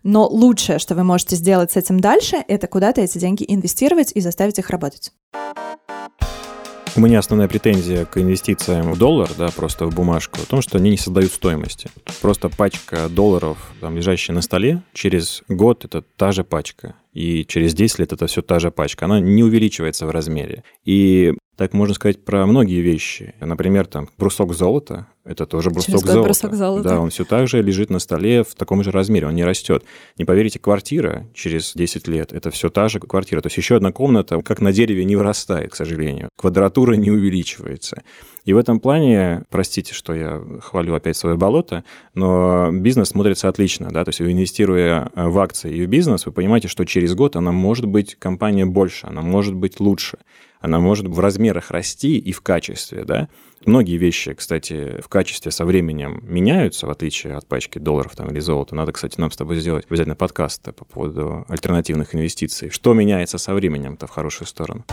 но 0.08 0.26
лучшее, 0.26 0.80
что 0.80 0.96
вы 0.96 1.04
можете 1.04 1.36
сделать 1.36 1.72
с 1.72 1.76
этим 1.76 2.00
дальше, 2.00 2.38
это 2.48 2.68
куда-то 2.68 3.02
эти 3.02 3.18
деньги 3.18 3.44
инвестировать 3.48 4.14
и 4.16 4.22
заставить 4.22 4.58
их 4.58 4.70
работать. 4.70 5.12
У 6.96 7.02
меня 7.02 7.20
основная 7.20 7.48
претензия 7.48 8.06
к 8.06 8.18
инвестициям 8.18 8.94
в 8.94 8.98
доллар, 8.98 9.30
да, 9.38 9.50
просто 9.50 9.86
в 9.86 9.94
бумажку, 9.94 10.40
в 10.40 10.46
том, 10.46 10.62
что 10.62 10.78
они 10.78 10.90
не 10.92 10.98
создают 10.98 11.32
стоимости. 11.32 11.92
Просто 12.22 12.50
пачка 12.50 13.10
долларов, 13.10 13.58
там, 13.82 13.98
лежащая 13.98 14.34
на 14.34 14.42
столе, 14.42 14.82
через 14.94 15.44
год 15.48 15.86
это 15.86 16.02
та 16.16 16.32
же 16.32 16.44
пачка. 16.44 16.96
И 17.14 17.46
через 17.46 17.74
10 17.74 18.00
лет 18.00 18.14
это 18.14 18.26
все 18.28 18.42
та 18.42 18.60
же 18.60 18.72
пачка. 18.72 19.06
Она 19.06 19.20
не 19.20 19.44
увеличивается 19.44 20.08
в 20.08 20.12
размере. 20.12 20.64
И 20.86 21.34
так 21.58 21.74
можно 21.74 21.96
сказать 21.96 22.24
про 22.24 22.46
многие 22.46 22.82
вещи. 22.82 23.34
Например, 23.42 23.88
там 23.88 24.08
брусок 24.18 24.54
золота, 24.54 25.08
это 25.26 25.48
тоже 25.48 25.72
брусок 25.72 25.98
золота. 26.06 26.24
брусок 26.24 26.54
золота. 26.54 26.90
Да, 26.90 27.00
он 27.02 27.10
все 27.10 27.26
так 27.26 27.48
же 27.48 27.62
лежит 27.62 27.90
на 27.90 27.98
столе 28.00 28.44
в 28.44 28.54
таком 28.54 28.84
же 28.84 28.92
размере, 28.92 29.28
он 29.28 29.34
не 29.34 29.44
растет. 29.44 29.84
Не 30.18 30.26
поверите, 30.26 30.60
квартира 30.60 31.28
через 31.34 31.74
10 31.74 32.08
лет, 32.08 32.32
это 32.32 32.52
все 32.52 32.70
та 32.70 32.88
же 32.88 33.00
квартира. 33.00 33.42
То 33.42 33.48
есть 33.48 33.58
еще 33.58 33.76
одна 33.76 33.92
комната, 33.92 34.40
как 34.44 34.62
на 34.62 34.72
дереве, 34.72 35.04
не 35.04 35.16
вырастает, 35.16 35.72
к 35.72 35.76
сожалению. 35.76 36.30
Квадратура 36.38 36.94
не 36.94 37.10
увеличивается. 37.10 38.04
И 38.46 38.54
в 38.54 38.58
этом 38.58 38.80
плане, 38.80 39.44
простите, 39.50 39.94
что 39.94 40.14
я 40.14 40.42
хвалю 40.62 40.94
опять 40.94 41.18
свое 41.18 41.36
болото, 41.36 41.84
но 42.14 42.70
бизнес 42.72 43.10
смотрится 43.10 43.50
отлично, 43.50 43.90
да, 43.92 44.06
то 44.06 44.10
есть 44.10 44.22
инвестируя 44.22 45.12
в 45.16 45.38
акции 45.40 45.76
и 45.76 45.86
в 45.86 45.90
бизнес, 45.90 46.26
вы 46.26 46.32
понимаете, 46.32 46.70
что 46.70 46.86
через 46.86 47.14
год 47.14 47.36
она 47.36 47.52
может 47.52 47.88
быть 47.88 48.16
компания 48.16 48.66
больше, 48.66 49.08
она 49.08 49.22
может 49.22 49.54
быть 49.54 49.82
лучше 49.82 50.20
она 50.68 50.80
может 50.80 51.08
в 51.08 51.20
размерах 51.20 51.72
расти 51.72 52.18
и 52.18 52.32
в 52.32 52.42
качестве, 52.42 53.04
да. 53.04 53.30
Многие 53.66 53.98
вещи, 53.98 54.34
кстати, 54.34 55.02
в 55.02 55.10
качестве 55.10 55.52
со 55.52 55.66
временем 55.66 56.22
меняются, 56.24 56.88
в 56.88 56.90
отличие 56.90 57.36
от 57.36 57.48
пачки 57.48 57.80
долларов 57.80 58.16
там, 58.16 58.30
или 58.30 58.40
золота. 58.40 58.76
Надо, 58.76 58.92
кстати, 58.92 59.20
нам 59.20 59.32
с 59.32 59.36
тобой 59.36 59.58
сделать 59.60 59.86
обязательно 59.90 60.16
подкаст 60.16 60.64
по 60.74 60.86
поводу 60.86 61.46
альтернативных 61.50 62.16
инвестиций. 62.16 62.70
Что 62.70 62.94
меняется 62.94 63.38
со 63.38 63.54
временем-то 63.54 64.08
в 64.08 64.12
хорошую 64.12 64.48
сторону? 64.48 64.86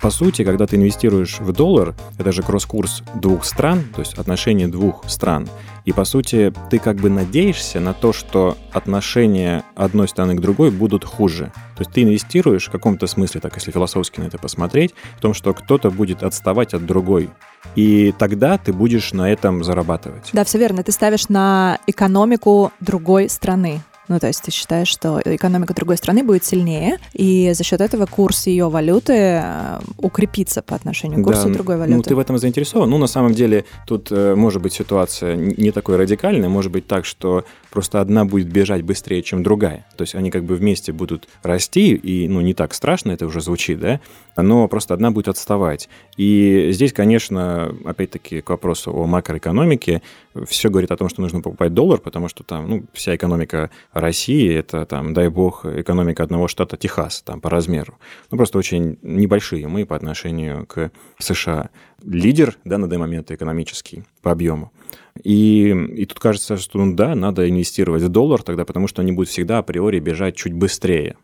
По 0.00 0.10
сути, 0.10 0.44
когда 0.44 0.66
ты 0.66 0.76
инвестируешь 0.76 1.40
в 1.40 1.52
доллар, 1.52 1.94
это 2.18 2.32
же 2.32 2.42
кросс-курс 2.42 3.02
двух 3.14 3.44
стран, 3.44 3.84
то 3.94 4.00
есть 4.00 4.14
отношения 4.14 4.66
двух 4.66 5.08
стран. 5.08 5.48
И, 5.84 5.92
по 5.92 6.04
сути, 6.04 6.52
ты 6.70 6.78
как 6.78 6.96
бы 6.96 7.10
надеешься 7.10 7.80
на 7.80 7.92
то, 7.92 8.12
что 8.12 8.56
отношения 8.72 9.64
одной 9.74 10.08
страны 10.08 10.34
к 10.36 10.40
другой 10.40 10.70
будут 10.70 11.04
хуже. 11.04 11.52
То 11.76 11.80
есть 11.80 11.90
ты 11.90 12.02
инвестируешь 12.02 12.68
в 12.68 12.70
каком-то 12.70 13.06
смысле, 13.06 13.40
так 13.40 13.54
если 13.56 13.70
философски 13.70 14.20
на 14.20 14.24
это 14.24 14.38
посмотреть, 14.38 14.94
в 15.16 15.20
том, 15.20 15.34
что 15.34 15.52
кто-то 15.52 15.90
будет 15.90 16.22
отставать 16.22 16.74
от 16.74 16.86
другой. 16.86 17.30
И 17.76 18.14
тогда 18.18 18.58
ты 18.58 18.72
будешь 18.72 19.12
на 19.12 19.30
этом 19.30 19.64
зарабатывать. 19.64 20.30
Да, 20.32 20.44
все 20.44 20.58
верно. 20.58 20.82
Ты 20.82 20.92
ставишь 20.92 21.28
на 21.28 21.78
экономику 21.86 22.72
другой 22.80 23.28
страны. 23.28 23.80
Ну, 24.08 24.18
то 24.18 24.26
есть 24.26 24.42
ты 24.42 24.50
считаешь, 24.50 24.88
что 24.88 25.22
экономика 25.24 25.74
другой 25.74 25.96
страны 25.96 26.24
будет 26.24 26.44
сильнее, 26.44 26.98
и 27.12 27.52
за 27.54 27.62
счет 27.62 27.80
этого 27.80 28.06
курс 28.06 28.46
ее 28.46 28.68
валюты 28.68 29.14
э, 29.14 29.78
укрепится 29.96 30.60
по 30.60 30.74
отношению 30.74 31.22
к 31.22 31.24
курсу 31.24 31.48
да, 31.48 31.54
другой 31.54 31.76
валюты. 31.76 31.96
Ну, 31.96 32.02
ты 32.02 32.14
в 32.16 32.18
этом 32.18 32.36
заинтересован. 32.36 32.90
Ну, 32.90 32.98
на 32.98 33.06
самом 33.06 33.32
деле, 33.32 33.64
тут 33.86 34.08
э, 34.10 34.34
может 34.34 34.60
быть 34.60 34.72
ситуация 34.72 35.36
не 35.36 35.70
такой 35.70 35.96
радикальная, 35.96 36.48
может 36.48 36.72
быть 36.72 36.86
так, 36.86 37.06
что 37.06 37.44
просто 37.72 38.00
одна 38.00 38.24
будет 38.24 38.48
бежать 38.48 38.82
быстрее, 38.82 39.22
чем 39.22 39.42
другая. 39.42 39.86
То 39.96 40.02
есть 40.02 40.14
они 40.14 40.30
как 40.30 40.44
бы 40.44 40.54
вместе 40.54 40.92
будут 40.92 41.28
расти, 41.42 41.94
и, 41.94 42.28
ну, 42.28 42.40
не 42.42 42.54
так 42.54 42.74
страшно 42.74 43.12
это 43.12 43.26
уже 43.26 43.40
звучит, 43.40 43.80
да, 43.80 44.00
но 44.36 44.68
просто 44.68 44.94
одна 44.94 45.10
будет 45.10 45.28
отставать. 45.28 45.88
И 46.16 46.68
здесь, 46.72 46.92
конечно, 46.92 47.74
опять-таки 47.84 48.42
к 48.42 48.50
вопросу 48.50 48.92
о 48.94 49.06
макроэкономике, 49.06 50.02
все 50.46 50.68
говорит 50.68 50.90
о 50.90 50.96
том, 50.96 51.08
что 51.08 51.22
нужно 51.22 51.40
покупать 51.40 51.72
доллар, 51.72 51.98
потому 51.98 52.28
что 52.28 52.44
там, 52.44 52.68
ну, 52.68 52.84
вся 52.92 53.16
экономика 53.16 53.70
России, 53.92 54.54
это 54.54 54.84
там, 54.84 55.14
дай 55.14 55.28
бог, 55.28 55.64
экономика 55.64 56.22
одного 56.22 56.48
штата 56.48 56.76
Техас, 56.76 57.22
там, 57.22 57.40
по 57.40 57.48
размеру. 57.48 57.98
Ну, 58.30 58.36
просто 58.36 58.58
очень 58.58 58.98
небольшие 59.02 59.66
мы 59.66 59.86
по 59.86 59.96
отношению 59.96 60.66
к 60.66 60.90
США. 61.18 61.70
Лидер, 62.04 62.58
да, 62.64 62.78
на 62.78 62.88
данный 62.88 63.00
момент 63.00 63.30
экономический 63.30 64.04
по 64.22 64.30
объему. 64.30 64.72
И, 65.22 65.68
и 65.68 66.06
тут 66.06 66.18
кажется, 66.18 66.56
что 66.56 66.78
ну 66.78 66.94
да, 66.94 67.14
надо 67.14 67.48
инвестировать 67.48 68.02
в 68.02 68.08
доллар 68.08 68.42
тогда, 68.42 68.64
потому 68.64 68.88
что 68.88 69.02
они 69.02 69.12
будут 69.12 69.28
всегда 69.28 69.58
априори 69.58 69.98
бежать 69.98 70.36
чуть 70.36 70.54
быстрее. 70.54 71.16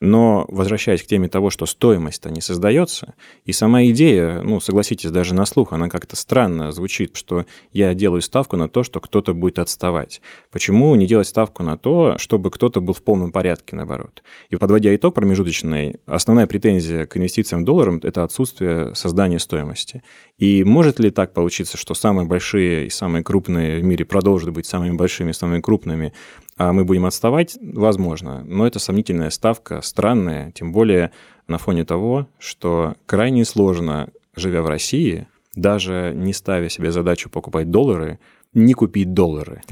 Но 0.00 0.46
возвращаясь 0.48 1.02
к 1.02 1.06
теме 1.06 1.28
того, 1.28 1.50
что 1.50 1.66
стоимость-то 1.66 2.30
не 2.30 2.40
создается, 2.40 3.14
и 3.44 3.52
сама 3.52 3.84
идея, 3.86 4.42
ну, 4.42 4.60
согласитесь, 4.60 5.10
даже 5.10 5.34
на 5.34 5.46
слух, 5.46 5.72
она 5.72 5.88
как-то 5.88 6.16
странно 6.16 6.72
звучит, 6.72 7.16
что 7.16 7.46
я 7.72 7.94
делаю 7.94 8.20
ставку 8.22 8.56
на 8.56 8.68
то, 8.68 8.82
что 8.82 9.00
кто-то 9.00 9.32
будет 9.34 9.58
отставать. 9.58 10.20
Почему 10.50 10.94
не 10.96 11.06
делать 11.06 11.28
ставку 11.28 11.62
на 11.62 11.78
то, 11.78 12.18
чтобы 12.18 12.50
кто-то 12.50 12.80
был 12.80 12.94
в 12.94 13.02
полном 13.02 13.30
порядке, 13.30 13.76
наоборот? 13.76 14.22
И 14.50 14.56
подводя 14.56 14.94
итог 14.94 15.14
промежуточный, 15.14 15.96
основная 16.06 16.46
претензия 16.46 17.06
к 17.06 17.16
инвестициям 17.16 17.62
в 17.62 17.64
доллар– 17.64 18.00
это 18.02 18.24
отсутствие 18.24 18.94
создания 18.94 19.38
стоимости. 19.38 20.02
И 20.38 20.64
может 20.64 20.98
ли 20.98 21.10
так 21.10 21.32
получиться, 21.32 21.76
что 21.76 21.94
самые 21.94 22.26
большие 22.26 22.86
и 22.86 22.90
самые 22.90 23.22
крупные 23.22 23.80
в 23.80 23.84
мире 23.84 24.04
продолжат 24.04 24.50
быть 24.50 24.66
самыми 24.66 24.96
большими 24.96 25.30
и 25.30 25.34
самыми 25.34 25.60
крупными, 25.60 26.12
а 26.56 26.72
мы 26.72 26.84
будем 26.84 27.06
отставать? 27.06 27.58
Возможно. 27.60 28.44
Но 28.44 28.66
это 28.66 28.78
сомнительная 28.78 29.30
ставка, 29.30 29.80
странная, 29.80 30.52
тем 30.52 30.72
более 30.72 31.12
на 31.48 31.58
фоне 31.58 31.84
того, 31.84 32.28
что 32.38 32.94
крайне 33.06 33.44
сложно, 33.44 34.08
живя 34.36 34.62
в 34.62 34.68
России, 34.68 35.26
даже 35.54 36.12
не 36.14 36.32
ставя 36.32 36.68
себе 36.68 36.92
задачу 36.92 37.30
покупать 37.30 37.70
доллары, 37.70 38.18
не 38.54 38.74
купить 38.74 39.12
доллары. 39.12 39.62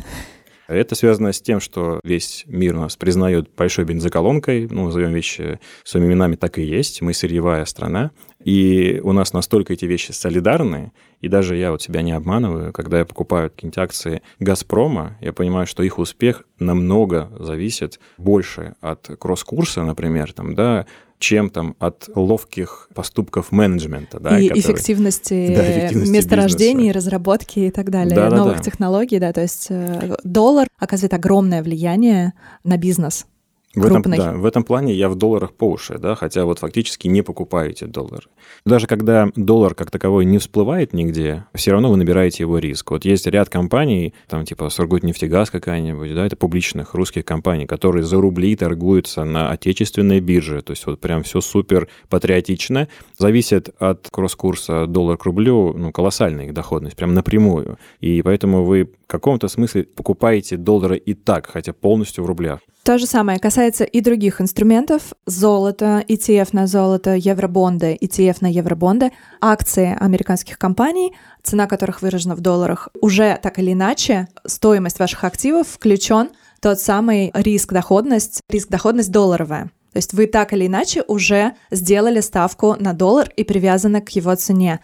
Это 0.71 0.95
связано 0.95 1.33
с 1.33 1.41
тем, 1.41 1.59
что 1.59 1.99
весь 2.05 2.45
мир 2.47 2.75
нас 2.75 2.97
признает 2.97 3.51
большой 3.57 3.85
бензоколонкой, 3.85 4.69
ну, 4.71 4.85
назовем 4.85 5.13
вещи 5.13 5.59
своими 5.83 6.07
именами, 6.13 6.37
так 6.37 6.59
и 6.59 6.63
есть. 6.63 7.03
Мы 7.03 7.13
сырьевая 7.13 7.65
страна, 7.65 8.13
и 8.45 9.01
у 9.03 9.13
нас 9.13 9.33
настолько 9.33 9.73
эти 9.73 9.85
вещи 9.85 10.13
солидарны, 10.13 10.93
и 11.21 11.27
даже 11.27 11.57
я 11.57 11.73
вот 11.73 11.83
себя 11.83 12.03
не 12.03 12.13
обманываю, 12.13 12.73
когда 12.73 13.01
я 13.01 13.05
покупаю 13.05 13.51
какие-нибудь 13.51 13.79
акции 13.79 14.23
«Газпрома», 14.39 15.19
я 15.21 15.33
понимаю, 15.33 15.67
что 15.67 15.83
их 15.83 15.99
успех 15.99 16.45
намного 16.61 17.33
зависит 17.41 17.99
больше 18.17 18.77
от 18.81 19.11
кросс-курса, 19.19 19.83
например, 19.83 20.33
там, 20.33 20.55
да, 20.55 20.87
чем 21.21 21.51
там 21.51 21.77
от 21.79 22.09
ловких 22.15 22.89
поступков 22.95 23.53
менеджмента. 23.53 24.19
Да, 24.19 24.41
и 24.41 24.49
которые... 24.49 24.61
эффективности, 24.61 25.55
да, 25.55 25.71
эффективности 25.71 26.13
месторождений, 26.13 26.89
бизнеса. 26.89 26.97
разработки 26.97 27.61
и 27.61 27.71
так 27.71 27.91
далее, 27.91 28.17
да, 28.17 28.31
новых 28.31 28.55
да, 28.55 28.59
да. 28.59 28.65
технологий, 28.65 29.19
да, 29.19 29.33
то 29.33 29.43
есть 29.43 29.67
э, 29.69 30.17
доллар 30.25 30.67
оказывает 30.79 31.13
огромное 31.15 31.63
влияние 31.63 32.33
на 32.65 32.79
бизнес. 32.79 33.27
В 33.73 33.87
этом, 33.87 34.03
да, 34.03 34.33
в 34.33 34.45
этом 34.47 34.65
плане 34.65 34.95
я 34.95 35.09
в 35.09 35.15
долларах 35.15 35.53
по 35.53 35.71
уши, 35.71 35.97
да, 35.97 36.17
хотя 36.17 36.45
вот 36.45 36.59
фактически 36.59 37.07
не 37.07 37.23
покупаю 37.23 37.71
эти 37.71 37.85
доллары. 37.85 38.25
Даже 38.67 38.89
когда 38.89 39.29
доллар 39.37 39.77
как 39.77 39.93
таковой 39.93 40.25
не 40.25 40.39
всплывает 40.39 40.93
нигде, 40.93 41.45
все 41.55 41.71
равно 41.71 41.89
вы 41.89 41.97
набираете 41.97 42.43
его 42.43 42.59
риск. 42.59 42.91
Вот 42.91 43.05
есть 43.05 43.29
ряд 43.29 43.49
компаний, 43.49 44.13
там 44.27 44.45
типа 44.45 44.71
Сургутнефтегаз 44.71 45.51
какая-нибудь, 45.51 46.13
да, 46.17 46.27
это 46.27 46.35
публичных 46.35 46.95
русских 46.95 47.25
компаний, 47.25 47.67
которые 47.67 48.03
за 48.03 48.21
рубли 48.21 48.57
торгуются 48.57 49.23
на 49.23 49.51
отечественной 49.53 50.19
бирже, 50.19 50.63
то 50.63 50.73
есть 50.73 50.85
вот 50.87 50.99
прям 51.01 51.23
все 51.23 51.41
супер 51.41 51.87
патриотично. 52.09 52.89
Зависит 53.19 53.69
от 53.79 54.09
кросс-курса 54.11 54.89
доллар 54.89 55.17
к 55.17 55.25
рублю, 55.25 55.75
ну, 55.75 55.93
колоссальная 55.93 56.47
их 56.47 56.55
доходность, 56.55 56.97
прям 56.97 57.15
напрямую. 57.15 57.79
И 58.01 58.21
поэтому 58.23 58.65
вы 58.65 58.87
в 58.87 59.07
каком-то 59.07 59.47
смысле 59.47 59.85
покупаете 59.85 60.57
доллары 60.57 60.97
и 60.97 61.15
так, 61.15 61.47
хотя 61.47 61.73
полностью 61.73 62.25
в 62.25 62.27
рублях. 62.27 62.59
То 62.83 62.97
же 62.97 63.07
самое 63.07 63.39
касается 63.39 63.85
и 63.85 64.01
других 64.01 64.41
инструментов. 64.41 65.13
Золото, 65.27 66.03
ETF 66.09 66.49
на 66.53 66.67
золото, 66.67 67.15
евробонды, 67.15 67.97
ETF 68.01 68.39
на 68.41 68.51
евробонды, 68.51 69.13
акции 69.41 69.97
американских 70.01 70.59
компаний, 70.59 71.13
цена 71.43 71.67
которых 71.67 72.01
выражена 72.01 72.35
в 72.35 72.41
долларах. 72.41 72.89
Уже 73.01 73.39
так 73.43 73.59
или 73.59 73.75
иначе, 73.75 74.29
стоимость 74.47 74.99
ваших 74.99 75.25
активов 75.25 75.69
включен 75.69 76.31
тот 76.61 76.81
самый 76.81 77.31
риск-доходность, 77.35 78.41
риск-доходность 78.49 79.11
долларовая. 79.13 79.71
То 79.93 79.97
есть 79.97 80.15
вы 80.15 80.27
так 80.27 80.53
или 80.55 80.67
иначе 80.67 81.03
уже 81.07 81.53
сделали 81.71 82.21
ставку 82.21 82.77
на 82.79 82.95
доллар 82.95 83.31
и 83.37 83.45
привязаны 83.45 84.01
к 84.01 84.09
его 84.11 84.35
цене. 84.37 84.81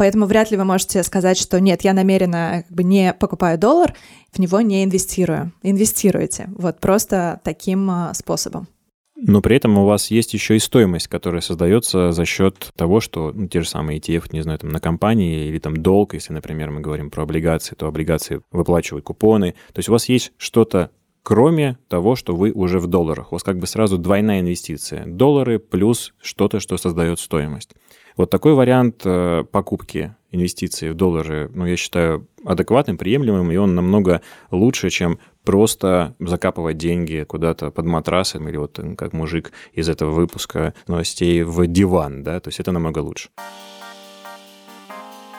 Поэтому 0.00 0.24
вряд 0.24 0.50
ли 0.50 0.56
вы 0.56 0.64
можете 0.64 1.02
сказать, 1.02 1.36
что 1.36 1.60
нет, 1.60 1.82
я 1.82 1.92
намеренно 1.92 2.64
как 2.66 2.74
бы 2.74 2.84
не 2.84 3.12
покупаю 3.12 3.58
доллар, 3.58 3.92
в 4.32 4.38
него 4.38 4.62
не 4.62 4.82
инвестирую. 4.82 5.52
Инвестируете. 5.62 6.48
Вот 6.56 6.80
просто 6.80 7.38
таким 7.44 7.90
а, 7.90 8.14
способом. 8.14 8.66
Но 9.14 9.42
при 9.42 9.56
этом 9.56 9.76
у 9.76 9.84
вас 9.84 10.10
есть 10.10 10.32
еще 10.32 10.56
и 10.56 10.58
стоимость, 10.58 11.08
которая 11.08 11.42
создается 11.42 12.12
за 12.12 12.24
счет 12.24 12.72
того, 12.76 13.00
что 13.00 13.30
ну, 13.34 13.46
те 13.46 13.60
же 13.60 13.68
самые 13.68 14.00
ETF, 14.00 14.28
не 14.32 14.40
знаю, 14.40 14.58
там 14.58 14.70
на 14.70 14.80
компании 14.80 15.48
или 15.48 15.58
там 15.58 15.76
долг, 15.76 16.14
если, 16.14 16.32
например, 16.32 16.70
мы 16.70 16.80
говорим 16.80 17.10
про 17.10 17.24
облигации, 17.24 17.74
то 17.74 17.86
облигации 17.86 18.40
выплачивают 18.50 19.04
купоны. 19.04 19.52
То 19.74 19.80
есть 19.80 19.90
у 19.90 19.92
вас 19.92 20.08
есть 20.08 20.32
что-то 20.38 20.92
кроме 21.22 21.76
того, 21.88 22.16
что 22.16 22.34
вы 22.34 22.52
уже 22.52 22.78
в 22.78 22.86
долларах. 22.86 23.32
У 23.32 23.34
вас 23.34 23.42
как 23.42 23.58
бы 23.58 23.66
сразу 23.66 23.98
двойная 23.98 24.40
инвестиция. 24.40 25.04
Доллары 25.04 25.58
плюс 25.58 26.14
что-то, 26.22 26.58
что 26.58 26.78
создает 26.78 27.20
стоимость. 27.20 27.74
Вот 28.16 28.30
такой 28.30 28.54
вариант 28.54 29.02
э, 29.04 29.44
покупки 29.50 30.14
инвестиций 30.32 30.90
в 30.90 30.94
доллары, 30.94 31.50
ну, 31.54 31.66
я 31.66 31.76
считаю, 31.76 32.26
адекватным, 32.44 32.96
приемлемым, 32.96 33.50
и 33.50 33.56
он 33.56 33.74
намного 33.74 34.22
лучше, 34.50 34.90
чем 34.90 35.18
просто 35.44 36.14
закапывать 36.20 36.78
деньги 36.78 37.24
куда-то 37.26 37.70
под 37.70 37.86
матрасом 37.86 38.48
или 38.48 38.56
вот 38.56 38.78
как 38.96 39.12
мужик 39.12 39.52
из 39.72 39.88
этого 39.88 40.10
выпуска 40.10 40.74
новостей 40.86 41.42
в 41.42 41.66
диван, 41.66 42.22
да, 42.22 42.40
то 42.40 42.48
есть 42.48 42.60
это 42.60 42.72
намного 42.72 42.98
лучше. 42.98 43.30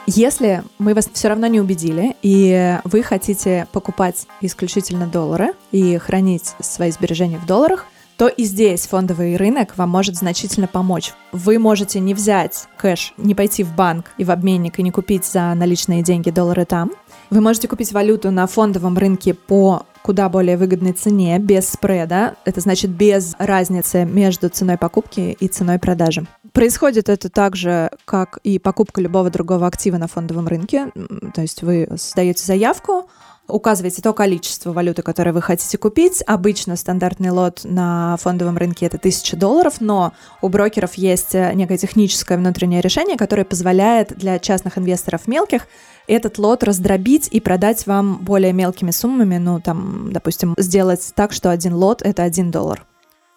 Если 0.07 0.63
мы 0.79 0.95
вас 0.95 1.09
все 1.13 1.29
равно 1.29 1.45
не 1.47 1.61
убедили, 1.61 2.15
и 2.23 2.77
вы 2.83 3.03
хотите 3.03 3.67
покупать 3.71 4.27
исключительно 4.41 5.05
доллары 5.05 5.53
и 5.71 5.97
хранить 5.97 6.55
свои 6.59 6.89
сбережения 6.91 7.37
в 7.37 7.45
долларах, 7.45 7.85
то 8.17 8.27
и 8.27 8.43
здесь 8.43 8.87
фондовый 8.87 9.35
рынок 9.35 9.77
вам 9.77 9.89
может 9.89 10.15
значительно 10.15 10.67
помочь. 10.67 11.13
Вы 11.31 11.59
можете 11.59 11.99
не 11.99 12.13
взять 12.13 12.67
кэш, 12.77 13.13
не 13.17 13.35
пойти 13.35 13.63
в 13.63 13.75
банк 13.75 14.11
и 14.17 14.23
в 14.23 14.31
обменник 14.31 14.79
и 14.79 14.83
не 14.83 14.91
купить 14.91 15.25
за 15.25 15.53
наличные 15.53 16.03
деньги 16.03 16.29
доллары 16.29 16.65
там. 16.65 16.91
Вы 17.29 17.41
можете 17.41 17.67
купить 17.67 17.91
валюту 17.93 18.29
на 18.31 18.45
фондовом 18.47 18.97
рынке 18.97 19.33
по 19.33 19.85
куда 20.01 20.29
более 20.29 20.57
выгодной 20.57 20.93
цене, 20.93 21.37
без 21.39 21.69
спреда. 21.69 22.35
Это 22.45 22.59
значит 22.59 22.91
без 22.91 23.35
разницы 23.37 24.05
между 24.05 24.49
ценой 24.49 24.77
покупки 24.77 25.37
и 25.39 25.47
ценой 25.47 25.79
продажи. 25.79 26.25
Происходит 26.53 27.07
это 27.07 27.29
так 27.29 27.55
же, 27.55 27.91
как 28.05 28.39
и 28.43 28.59
покупка 28.59 28.99
любого 28.99 29.29
другого 29.29 29.67
актива 29.67 29.97
на 29.97 30.07
фондовом 30.07 30.47
рынке. 30.47 30.91
То 31.33 31.41
есть 31.41 31.63
вы 31.63 31.87
создаете 31.95 32.43
заявку, 32.43 33.09
указываете 33.51 34.01
то 34.01 34.13
количество 34.13 34.71
валюты, 34.71 35.01
которое 35.01 35.33
вы 35.33 35.41
хотите 35.41 35.77
купить. 35.77 36.23
Обычно 36.25 36.75
стандартный 36.75 37.29
лот 37.29 37.61
на 37.63 38.17
фондовом 38.17 38.57
рынке 38.57 38.85
это 38.85 38.97
1000 38.97 39.37
долларов, 39.37 39.75
но 39.79 40.13
у 40.41 40.49
брокеров 40.49 40.95
есть 40.95 41.35
э, 41.35 41.51
некое 41.53 41.77
техническое 41.77 42.37
внутреннее 42.37 42.81
решение, 42.81 43.17
которое 43.17 43.45
позволяет 43.45 44.17
для 44.17 44.39
частных 44.39 44.77
инвесторов 44.77 45.27
мелких 45.27 45.67
этот 46.07 46.37
лот 46.37 46.63
раздробить 46.63 47.27
и 47.31 47.39
продать 47.39 47.85
вам 47.87 48.17
более 48.17 48.53
мелкими 48.53 48.91
суммами, 48.91 49.37
ну, 49.37 49.59
там, 49.61 50.11
допустим, 50.11 50.55
сделать 50.57 51.11
так, 51.15 51.31
что 51.31 51.51
один 51.51 51.75
лот— 51.75 52.01
это 52.03 52.23
один 52.23 52.51
доллар. 52.51 52.85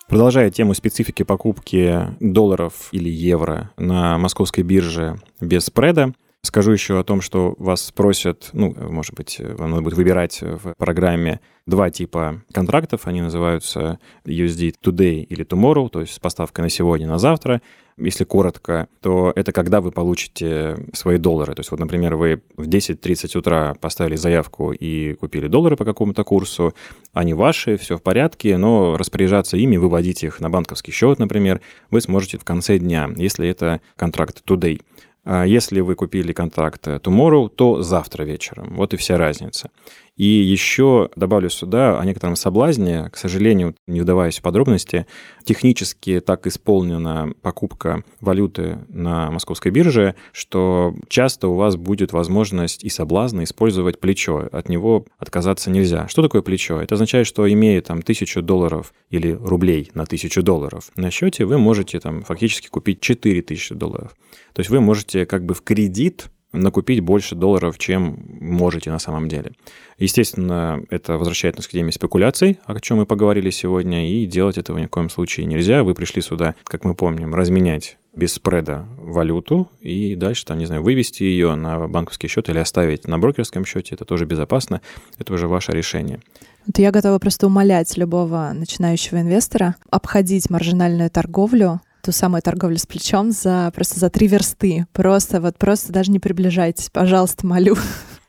Продолжая 0.09 0.51
тему 0.51 0.75
специфики 0.75 1.23
покупки 1.23 2.09
долларов 2.21 2.89
или 2.93 3.09
евро 3.09 3.71
на 3.77 4.19
московской 4.19 4.63
бирже 4.63 5.19
без 5.41 5.65
спреда, 5.67 6.13
Скажу 6.45 6.73
еще 6.73 7.01
о 7.01 7.05
том, 7.05 7.23
что 7.23 7.55
вас 7.59 7.87
спросят, 7.87 8.51
ну, 8.53 8.75
может 8.79 9.15
быть, 9.15 9.41
вам 9.41 9.71
надо 9.71 9.83
будет 9.83 9.95
выбирать 9.95 10.43
в 10.43 10.75
программе 10.77 11.41
два 11.67 11.89
типа 11.89 12.43
контрактов. 12.53 13.07
Они 13.07 13.23
называются 13.23 13.99
USD 14.27 14.75
Today 14.85 15.23
или 15.23 15.43
Tomorrow, 15.43 15.89
то 15.89 16.03
есть 16.03 16.13
с 16.13 16.19
поставкой 16.19 16.65
на 16.65 16.69
сегодня, 16.69 17.09
на 17.09 17.19
завтра. 17.19 17.63
Если 17.97 18.25
коротко, 18.25 18.89
то 19.01 19.33
это 19.35 19.53
когда 19.53 19.81
вы 19.81 19.91
получите 19.91 20.77
свои 20.93 21.17
доллары. 21.17 21.55
То 21.55 21.61
есть 21.61 21.71
вот, 21.71 21.81
например, 21.81 22.17
вы 22.17 22.43
в 22.59 22.69
10.30 22.69 23.39
утра 23.39 23.75
поставили 23.81 24.17
заявку 24.17 24.73
и 24.73 25.15
купили 25.15 25.49
доллары 25.49 25.77
по 25.77 25.87
какому-то 25.87 26.25
курсу, 26.25 26.75
они 27.15 27.33
ваши, 27.33 27.79
все 27.79 27.97
в 27.97 28.03
порядке, 28.03 28.59
но 28.59 28.99
распоряжаться 28.99 29.57
ими, 29.57 29.79
выводить 29.79 30.23
их 30.23 30.41
на 30.41 30.51
банковский 30.51 30.93
счет, 30.93 31.19
например, 31.19 31.63
вы 31.91 32.03
сможете 32.03 32.37
в 32.37 32.45
конце 32.45 32.79
дня, 32.79 33.09
если 33.17 33.49
это 33.49 33.81
контракт 33.97 34.43
today. 34.47 34.83
А 35.25 35.45
если 35.45 35.81
вы 35.81 35.95
купили 35.95 36.33
контракт 36.33 36.87
tomorrow, 36.87 37.49
то 37.49 37.83
завтра 37.83 38.25
вечером. 38.25 38.75
Вот 38.77 38.95
и 38.95 38.97
вся 38.97 39.17
разница. 39.17 39.71
И 40.17 40.25
еще 40.25 41.11
добавлю 41.17 41.51
сюда 41.51 41.99
о 41.99 42.05
некотором 42.05 42.37
соблазне. 42.37 43.11
К 43.13 43.17
сожалению, 43.17 43.75
не 43.89 44.01
вдаваясь 44.01 44.39
в 44.39 44.43
подробности, 44.43 45.07
технически 45.45 46.21
так 46.21 46.47
исполнена 46.47 47.33
покупка 47.43 48.05
валюты 48.21 48.79
на 48.89 49.31
московской 49.33 49.73
бирже, 49.73 50.15
что 50.33 50.95
часто 51.09 51.49
у 51.49 51.57
вас 51.57 51.77
будет 51.77 52.13
возможность 52.13 52.85
и 52.85 52.91
соблазн 52.91 53.43
использовать 53.43 53.99
плечо. 53.99 54.49
От 54.53 54.69
него 54.69 55.05
отказаться 55.19 55.71
нельзя. 55.71 56.07
Что 56.07 56.23
такое 56.23 56.43
плечо? 56.43 56.81
Это 56.81 56.95
означает, 56.95 57.27
что 57.27 57.51
имея 57.51 57.81
там 57.81 58.01
тысячу 58.01 58.41
долларов 58.41 58.95
или 59.11 59.33
рублей 59.33 59.91
на 59.95 60.07
тысячу 60.07 60.43
долларов 60.43 60.91
на 60.95 61.11
счете, 61.11 61.45
вы 61.45 61.59
можете 61.59 61.99
там 61.99 62.23
фактически 62.23 62.69
купить 62.69 63.01
4000 63.01 63.75
долларов. 63.75 64.15
То 64.53 64.61
есть 64.61 64.71
вы 64.71 64.81
можете 64.81 65.27
как 65.27 65.45
бы 65.45 65.55
в 65.55 65.63
кредит 65.63 66.27
накупить 66.55 67.01
больше 67.01 67.35
долларов, 67.35 67.79
чем 67.79 68.19
можете 68.41 68.91
на 68.91 68.99
самом 68.99 69.29
деле. 69.29 69.53
Естественно, 69.99 70.83
это 70.91 71.19
возвращает 71.19 71.57
нас 71.57 71.67
к 71.67 71.71
теме 71.71 71.93
спекуляций, 71.93 72.59
о 72.65 72.79
чем 72.81 72.99
мы 72.99 73.07
поговорили 73.07 73.51
сегодня, 73.51 74.11
и 74.11 74.27
делать 74.27 74.59
этого 74.59 74.79
ни 74.79 74.87
в 74.87 74.91
коем 74.91 75.11
случае 75.11 75.47
нельзя. 75.47 75.85
Вы 75.85 75.95
пришли 75.95 76.23
сюда, 76.23 76.55
как 76.65 76.85
мы 76.85 76.95
помним, 76.95 77.35
разменять 77.35 77.99
без 78.17 78.35
спреда 78.35 78.87
валюту 78.97 79.69
и 79.81 80.15
дальше, 80.15 80.45
там, 80.45 80.59
не 80.59 80.67
знаю, 80.67 80.83
вывести 80.83 81.25
ее 81.25 81.55
на 81.55 81.89
банковский 81.89 82.29
счет 82.29 82.49
или 82.49 82.59
оставить 82.59 83.07
на 83.09 83.19
брокерском 83.19 83.65
счете. 83.65 83.95
Это 83.95 84.05
тоже 84.05 84.25
безопасно. 84.25 84.81
Это 85.19 85.35
уже 85.35 85.49
ваше 85.49 85.73
решение. 85.73 86.21
Вот 86.67 86.79
я 86.79 86.93
готова 86.93 87.19
просто 87.19 87.47
умолять 87.47 87.97
любого 87.97 88.53
начинающего 88.55 89.21
инвестора 89.21 89.77
обходить 89.91 90.49
маржинальную 90.49 91.11
торговлю 91.11 91.81
ту 92.05 92.13
самую 92.13 92.43
торговлю 92.43 92.77
с 92.77 92.87
плечом 92.87 93.33
за 93.33 93.73
просто 93.75 93.99
за 93.99 94.11
три 94.11 94.27
версты. 94.27 94.87
Просто 94.93 95.41
вот 95.41 95.57
просто 95.57 95.93
даже 95.93 96.11
не 96.11 96.19
приближайтесь, 96.21 96.91
пожалуйста, 96.91 97.47
молю. 97.47 97.77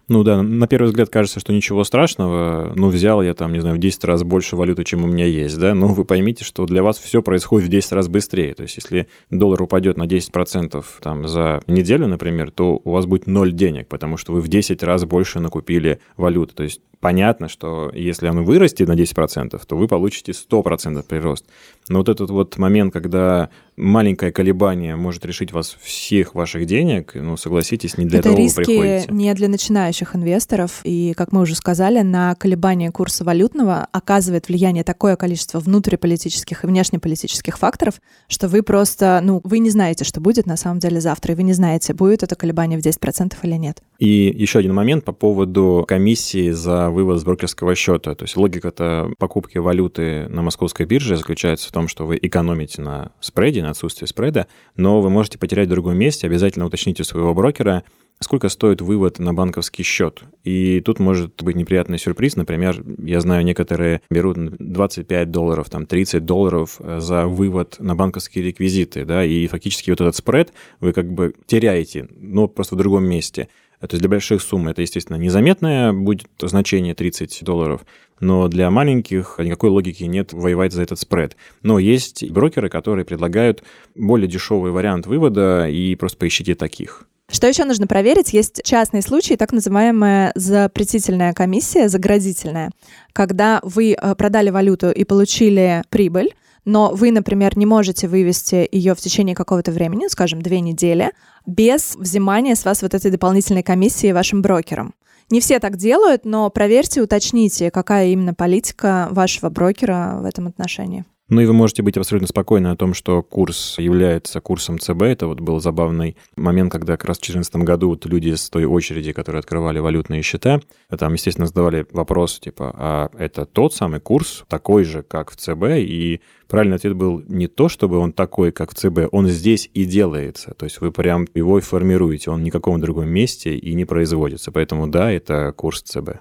Ну 0.07 0.23
да, 0.23 0.43
на 0.43 0.67
первый 0.67 0.87
взгляд 0.87 1.09
кажется, 1.09 1.39
что 1.39 1.51
ничего 1.51 1.83
страшного. 1.83 2.71
Ну, 2.75 2.89
взял 2.89 3.23
я 3.23 3.33
там, 3.33 3.51
не 3.53 3.59
знаю, 3.59 3.75
в 3.75 3.79
10 3.79 4.03
раз 4.03 4.23
больше 4.23 4.55
валюты, 4.55 4.83
чем 4.83 5.03
у 5.03 5.07
меня 5.07 5.25
есть, 5.25 5.57
да, 5.57 5.73
но 5.73 5.87
вы 5.87 6.05
поймите, 6.05 6.45
что 6.45 6.67
для 6.67 6.83
вас 6.83 6.99
все 6.99 7.23
происходит 7.23 7.67
в 7.67 7.71
10 7.71 7.91
раз 7.93 8.07
быстрее. 8.07 8.53
То 8.53 8.63
есть, 8.63 8.75
если 8.77 9.07
доллар 9.31 9.63
упадет 9.63 9.97
на 9.97 10.03
10% 10.03 10.85
там 11.01 11.27
за 11.27 11.61
неделю, 11.65 12.05
например, 12.05 12.51
то 12.51 12.79
у 12.83 12.91
вас 12.91 13.07
будет 13.07 13.25
ноль 13.25 13.51
денег, 13.51 13.87
потому 13.87 14.17
что 14.17 14.31
вы 14.31 14.41
в 14.41 14.47
10 14.47 14.83
раз 14.83 15.05
больше 15.05 15.39
накупили 15.39 15.99
валюты. 16.17 16.53
То 16.53 16.63
есть, 16.63 16.81
понятно, 17.05 17.47
что 17.49 17.91
если 17.93 18.25
оно 18.25 18.43
вырастет 18.43 18.87
на 18.87 18.93
10%, 18.93 19.61
то 19.67 19.77
вы 19.77 19.87
получите 19.87 20.31
100% 20.31 21.03
прирост. 21.03 21.45
Но 21.87 21.99
вот 21.99 22.09
этот 22.09 22.31
вот 22.31 22.57
момент, 22.57 22.91
когда 22.93 23.49
маленькое 23.77 24.31
колебание 24.31 24.95
может 24.95 25.23
решить 25.23 25.51
вас 25.51 25.77
всех 25.79 26.33
ваших 26.33 26.65
денег, 26.65 27.11
ну, 27.13 27.37
согласитесь, 27.37 27.99
не 27.99 28.05
для 28.05 28.17
Это 28.17 28.29
этого 28.29 28.41
риски 28.41 28.57
вы 28.57 28.65
приходите. 28.65 29.07
не 29.13 29.31
для 29.35 29.49
начинающих 29.49 30.15
инвесторов. 30.15 30.81
И, 30.83 31.13
как 31.15 31.31
мы 31.31 31.41
уже 31.41 31.53
сказали, 31.53 32.01
на 32.01 32.33
колебание 32.33 32.91
курса 32.91 33.23
валютного 33.23 33.87
оказывает 33.91 34.47
влияние 34.47 34.83
такое 34.83 35.15
количество 35.15 35.59
внутриполитических 35.59 36.63
и 36.63 36.67
внешнеполитических 36.67 37.59
факторов, 37.59 38.01
что 38.27 38.47
вы 38.47 38.63
просто, 38.63 39.19
ну, 39.21 39.41
вы 39.43 39.59
не 39.59 39.69
знаете, 39.69 40.05
что 40.05 40.21
будет 40.21 40.47
на 40.47 40.57
самом 40.57 40.79
деле 40.79 40.99
завтра, 40.99 41.33
и 41.33 41.35
вы 41.35 41.43
не 41.43 41.53
знаете, 41.53 41.93
будет 41.93 42.23
это 42.23 42.35
колебание 42.35 42.79
в 42.79 42.83
10% 42.83 43.35
или 43.43 43.53
нет. 43.53 43.83
И 43.97 44.33
еще 44.35 44.59
один 44.59 44.73
момент 44.73 45.05
по 45.05 45.13
поводу 45.13 45.85
комиссии 45.87 46.51
за 46.51 46.89
вывод 46.89 47.19
с 47.19 47.23
брокерского 47.23 47.75
счета. 47.75 48.15
То 48.15 48.23
есть 48.23 48.35
логика-то 48.35 49.11
покупки 49.17 49.57
валюты 49.57 50.27
на 50.29 50.41
московской 50.41 50.85
бирже 50.85 51.17
заключается 51.17 51.69
в 51.69 51.71
том, 51.71 51.87
что 51.87 52.05
вы 52.05 52.19
экономите 52.21 52.81
на 52.81 53.11
спреде, 53.19 53.61
на 53.61 53.71
отсутствии 53.71 54.05
спреда, 54.05 54.47
но 54.75 55.01
вы 55.01 55.09
можете 55.09 55.37
потерять 55.37 55.67
в 55.67 55.71
другом 55.71 55.97
месте. 55.97 56.27
Обязательно 56.27 56.65
уточните 56.65 57.03
своего 57.03 57.33
брокера, 57.33 57.83
сколько 58.19 58.49
стоит 58.49 58.81
вывод 58.81 59.19
на 59.19 59.33
банковский 59.33 59.83
счет. 59.83 60.23
И 60.43 60.81
тут 60.81 60.99
может 60.99 61.41
быть 61.43 61.55
неприятный 61.55 61.97
сюрприз. 61.97 62.35
Например, 62.35 62.81
я 62.99 63.19
знаю, 63.19 63.43
некоторые 63.43 64.01
берут 64.09 64.37
25 64.37 65.31
долларов, 65.31 65.69
там 65.69 65.85
30 65.85 66.23
долларов 66.25 66.77
э, 66.79 66.99
за 66.99 67.27
вывод 67.27 67.77
на 67.79 67.95
банковские 67.95 68.45
реквизиты, 68.45 69.05
да, 69.05 69.23
и 69.23 69.47
фактически 69.47 69.89
вот 69.89 70.01
этот 70.01 70.15
спред 70.15 70.53
вы 70.79 70.93
как 70.93 71.11
бы 71.11 71.33
теряете, 71.45 72.07
но 72.17 72.47
просто 72.47 72.75
в 72.75 72.77
другом 72.77 73.05
месте. 73.05 73.49
То 73.79 73.87
есть 73.91 73.99
для 73.99 74.09
больших 74.09 74.41
сумм 74.41 74.67
это, 74.67 74.81
естественно, 74.81 75.17
незаметное 75.17 75.93
будет 75.93 76.27
значение 76.41 76.95
30 76.95 77.43
долларов, 77.43 77.85
но 78.19 78.47
для 78.47 78.69
маленьких 78.71 79.35
никакой 79.39 79.69
логики 79.69 80.03
нет 80.03 80.33
воевать 80.33 80.73
за 80.73 80.83
этот 80.83 80.99
спред. 80.99 81.35
Но 81.61 81.79
есть 81.79 82.29
брокеры, 82.31 82.69
которые 82.69 83.05
предлагают 83.05 83.63
более 83.95 84.27
дешевый 84.27 84.71
вариант 84.71 85.07
вывода, 85.07 85.67
и 85.67 85.95
просто 85.95 86.17
поищите 86.17 86.55
таких. 86.55 87.05
Что 87.29 87.47
еще 87.47 87.65
нужно 87.65 87.87
проверить? 87.87 88.33
Есть 88.33 88.61
частные 88.63 89.01
случаи, 89.01 89.33
так 89.33 89.51
называемая 89.51 90.31
запретительная 90.35 91.33
комиссия, 91.33 91.89
заградительная, 91.89 92.69
когда 93.13 93.59
вы 93.63 93.93
э, 93.93 94.15
продали 94.15 94.51
валюту 94.51 94.91
и 94.91 95.03
получили 95.05 95.83
прибыль, 95.89 96.35
но 96.65 96.91
вы, 96.93 97.11
например, 97.11 97.57
не 97.57 97.65
можете 97.65 98.07
вывести 98.07 98.67
ее 98.71 98.95
в 98.95 98.99
течение 98.99 99.35
какого-то 99.35 99.71
времени, 99.71 100.07
скажем, 100.07 100.41
две 100.41 100.59
недели, 100.59 101.11
без 101.45 101.95
взимания 101.95 102.55
с 102.55 102.65
вас 102.65 102.81
вот 102.81 102.93
этой 102.93 103.11
дополнительной 103.11 103.63
комиссии 103.63 104.11
вашим 104.11 104.41
брокером. 104.41 104.93
Не 105.29 105.39
все 105.39 105.59
так 105.59 105.77
делают, 105.77 106.25
но 106.25 106.49
проверьте, 106.49 107.01
уточните, 107.01 107.71
какая 107.71 108.07
именно 108.07 108.33
политика 108.33 109.07
вашего 109.11 109.49
брокера 109.49 110.17
в 110.21 110.25
этом 110.25 110.47
отношении. 110.47 111.05
Ну 111.27 111.41
и 111.41 111.45
вы 111.47 111.53
можете 111.53 111.81
быть 111.81 111.97
абсолютно 111.97 112.27
спокойны 112.27 112.67
о 112.67 112.75
том, 112.75 112.93
что 112.93 113.23
курс 113.23 113.79
является 113.79 114.41
курсом 114.41 114.77
ЦБ. 114.77 115.01
Это 115.01 115.25
вот 115.25 115.39
был 115.39 115.59
забавный 115.59 116.17
момент, 116.37 116.71
когда 116.71 116.97
как 116.97 117.05
раз 117.05 117.17
в 117.17 117.21
2014 117.21 117.55
году 117.67 117.89
вот 117.89 118.05
люди 118.05 118.35
с 118.35 118.47
той 118.51 118.65
очереди, 118.65 119.11
которые 119.11 119.39
открывали 119.39 119.79
валютные 119.79 120.21
счета, 120.21 120.61
там, 120.95 121.13
естественно, 121.13 121.47
задавали 121.47 121.87
вопрос, 121.91 122.39
типа, 122.39 122.75
а 122.77 123.09
это 123.17 123.47
тот 123.47 123.73
самый 123.73 123.99
курс, 123.99 124.45
такой 124.47 124.83
же, 124.83 125.01
как 125.01 125.31
в 125.31 125.35
ЦБ? 125.35 125.63
И 125.79 126.21
правильный 126.47 126.75
ответ 126.75 126.93
был 126.93 127.23
не 127.27 127.47
то, 127.47 127.69
чтобы 127.69 127.97
он 127.97 128.13
такой, 128.13 128.51
как 128.51 128.71
в 128.71 128.75
ЦБ, 128.75 129.11
он 129.11 129.27
здесь 129.27 129.67
и 129.73 129.85
делается. 129.85 130.53
То 130.53 130.65
есть 130.65 130.79
вы 130.79 130.91
прям 130.91 131.27
его 131.33 131.57
и 131.57 131.61
формируете, 131.61 132.29
он 132.29 132.45
в 132.45 132.49
каком 132.51 132.79
другом 132.79 133.09
месте 133.09 133.57
и 133.57 133.73
не 133.73 133.85
производится. 133.85 134.51
Поэтому 134.51 134.85
да, 134.87 135.11
это 135.11 135.53
курс 135.53 135.81
ЦБ. 135.81 136.19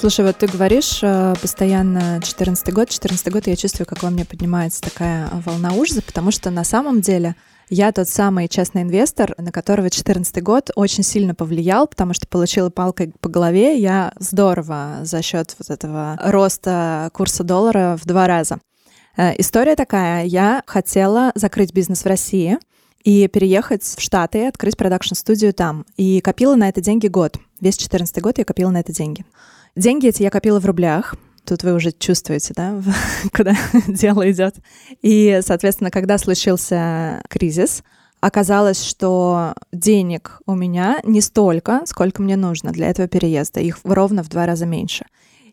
Слушай, 0.00 0.24
вот 0.24 0.38
ты 0.38 0.46
говоришь 0.46 1.00
э, 1.02 1.34
постоянно 1.42 2.22
14 2.22 2.72
год, 2.72 2.88
14 2.88 3.30
год, 3.30 3.46
я 3.46 3.54
чувствую, 3.54 3.86
как 3.86 4.02
во 4.02 4.08
мне 4.08 4.24
поднимается 4.24 4.80
такая 4.80 5.28
волна 5.44 5.74
ужаса, 5.74 6.00
потому 6.00 6.30
что 6.30 6.48
на 6.48 6.64
самом 6.64 7.02
деле 7.02 7.36
я 7.68 7.92
тот 7.92 8.08
самый 8.08 8.48
частный 8.48 8.80
инвестор, 8.80 9.34
на 9.36 9.52
которого 9.52 9.90
2014 9.90 10.42
год 10.42 10.70
очень 10.74 11.02
сильно 11.02 11.34
повлиял, 11.34 11.86
потому 11.86 12.14
что 12.14 12.26
получила 12.26 12.70
палкой 12.70 13.12
по 13.20 13.28
голове 13.28 13.76
я 13.76 14.14
здорово 14.18 15.00
за 15.02 15.20
счет 15.20 15.54
вот 15.58 15.68
этого 15.68 16.18
роста 16.24 17.10
курса 17.12 17.44
доллара 17.44 17.98
в 18.00 18.06
два 18.06 18.26
раза. 18.26 18.58
Э, 19.18 19.34
история 19.36 19.76
такая. 19.76 20.24
Я 20.24 20.62
хотела 20.64 21.30
закрыть 21.34 21.74
бизнес 21.74 22.04
в 22.04 22.06
России 22.06 22.56
и 23.04 23.28
переехать 23.28 23.82
в 23.82 24.00
Штаты 24.00 24.38
и 24.38 24.46
открыть 24.46 24.78
продакшн-студию 24.78 25.52
там. 25.52 25.84
И 25.98 26.22
копила 26.22 26.54
на 26.54 26.70
это 26.70 26.80
деньги 26.80 27.06
год. 27.06 27.36
Весь 27.60 27.76
14 27.76 28.18
год 28.22 28.38
я 28.38 28.46
копила 28.46 28.70
на 28.70 28.80
это 28.80 28.94
деньги. 28.94 29.26
Деньги 29.76 30.08
эти 30.08 30.22
я 30.22 30.30
копила 30.30 30.60
в 30.60 30.66
рублях. 30.66 31.14
Тут 31.44 31.62
вы 31.62 31.74
уже 31.74 31.92
чувствуете, 31.92 32.52
да, 32.54 32.82
куда 33.32 33.54
дело 33.88 34.30
идет. 34.30 34.56
И, 35.02 35.40
соответственно, 35.42 35.90
когда 35.90 36.18
случился 36.18 37.22
кризис, 37.28 37.82
оказалось, 38.20 38.84
что 38.84 39.54
денег 39.72 40.40
у 40.46 40.54
меня 40.54 41.00
не 41.04 41.20
столько, 41.20 41.82
сколько 41.86 42.22
мне 42.22 42.36
нужно 42.36 42.72
для 42.72 42.88
этого 42.88 43.08
переезда. 43.08 43.60
Их 43.60 43.78
ровно 43.84 44.22
в 44.22 44.28
два 44.28 44.46
раза 44.46 44.66
меньше. 44.66 45.06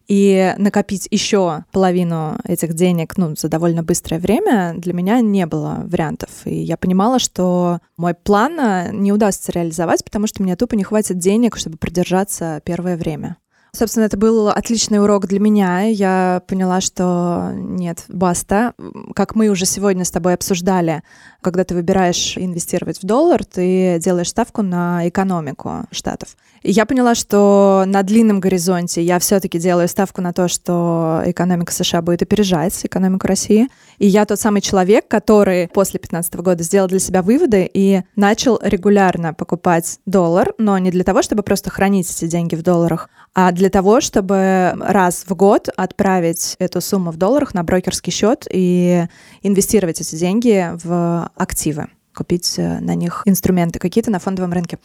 И 0.07 0.53
накопить 0.57 1.07
еще 1.11 1.65
половину 1.73 2.37
этих 2.45 2.73
денег 2.73 3.17
ну, 3.17 3.35
за 3.35 3.49
довольно 3.49 3.83
быстрое 3.83 4.21
время 4.21 4.73
для 4.77 4.93
меня 4.93 5.19
не 5.19 5.45
было 5.45 5.83
вариантов. 5.83 6.29
И 6.45 6.55
я 6.55 6.77
понимала, 6.77 7.19
что 7.19 7.79
мой 7.97 8.13
план 8.13 9.01
не 9.01 9.11
удастся 9.11 9.51
реализовать, 9.51 10.05
потому 10.05 10.27
что 10.27 10.43
мне 10.43 10.55
тупо 10.55 10.75
не 10.75 10.85
хватит 10.85 11.17
денег, 11.17 11.57
чтобы 11.57 11.77
продержаться 11.77 12.61
первое 12.63 12.95
время. 12.95 13.35
Собственно, 13.77 14.05
это 14.05 14.17
был 14.17 14.47
отличный 14.49 14.99
урок 14.99 15.27
для 15.27 15.39
меня. 15.39 15.81
Я 15.81 16.41
поняла, 16.47 16.81
что 16.81 17.51
нет, 17.53 18.05
баста. 18.07 18.73
Как 19.13 19.35
мы 19.35 19.49
уже 19.49 19.67
сегодня 19.67 20.03
с 20.03 20.09
тобой 20.09 20.33
обсуждали, 20.33 21.03
когда 21.41 21.63
ты 21.63 21.75
выбираешь 21.75 22.39
инвестировать 22.39 22.97
в 23.03 23.05
доллар, 23.05 23.45
ты 23.45 23.99
делаешь 23.99 24.29
ставку 24.29 24.63
на 24.63 25.07
экономику 25.07 25.85
штатов. 25.91 26.29
И 26.63 26.71
я 26.71 26.87
поняла, 26.87 27.13
что 27.13 27.83
на 27.85 28.01
длинном 28.01 28.39
горизонте 28.39 29.03
я 29.03 29.19
все-таки 29.19 29.59
делаю 29.59 29.87
ставку 29.87 30.21
на 30.21 30.33
то, 30.33 30.47
что 30.47 31.21
экономика 31.25 31.71
США 31.71 32.01
будет 32.01 32.23
опережать 32.23 32.73
экономику 32.83 33.27
России. 33.27 33.69
И 33.99 34.07
я 34.07 34.25
тот 34.25 34.39
самый 34.39 34.61
человек, 34.61 35.07
который 35.07 35.67
после 35.67 35.99
2015 35.99 36.33
года 36.37 36.63
сделал 36.63 36.87
для 36.87 36.99
себя 36.99 37.21
выводы 37.21 37.69
и 37.71 38.01
начал 38.15 38.59
регулярно 38.63 39.35
покупать 39.35 39.99
доллар, 40.07 40.55
но 40.57 40.79
не 40.79 40.89
для 40.89 41.03
того, 41.03 41.21
чтобы 41.21 41.43
просто 41.43 41.69
хранить 41.69 42.09
эти 42.09 42.27
деньги 42.27 42.55
в 42.55 42.63
долларах, 42.63 43.09
а 43.39 43.51
для 43.51 43.69
того, 43.69 44.01
чтобы 44.01 44.73
раз 44.79 45.23
в 45.27 45.35
год 45.35 45.69
отправить 45.77 46.55
эту 46.57 46.81
сумму 46.81 47.11
в 47.11 47.17
долларах 47.17 47.53
на 47.53 47.63
брокерский 47.63 48.11
счет 48.11 48.47
и 48.51 49.05
инвестировать 49.43 50.01
эти 50.01 50.15
деньги 50.15 50.71
в 50.83 51.29
активы, 51.35 51.85
купить 52.15 52.55
э, 52.57 52.79
на 52.79 52.95
них 52.95 53.21
инструменты 53.25 53.77
какие-то 53.77 54.09
на 54.09 54.17
фондовом 54.17 54.53
рынке. 54.53 54.79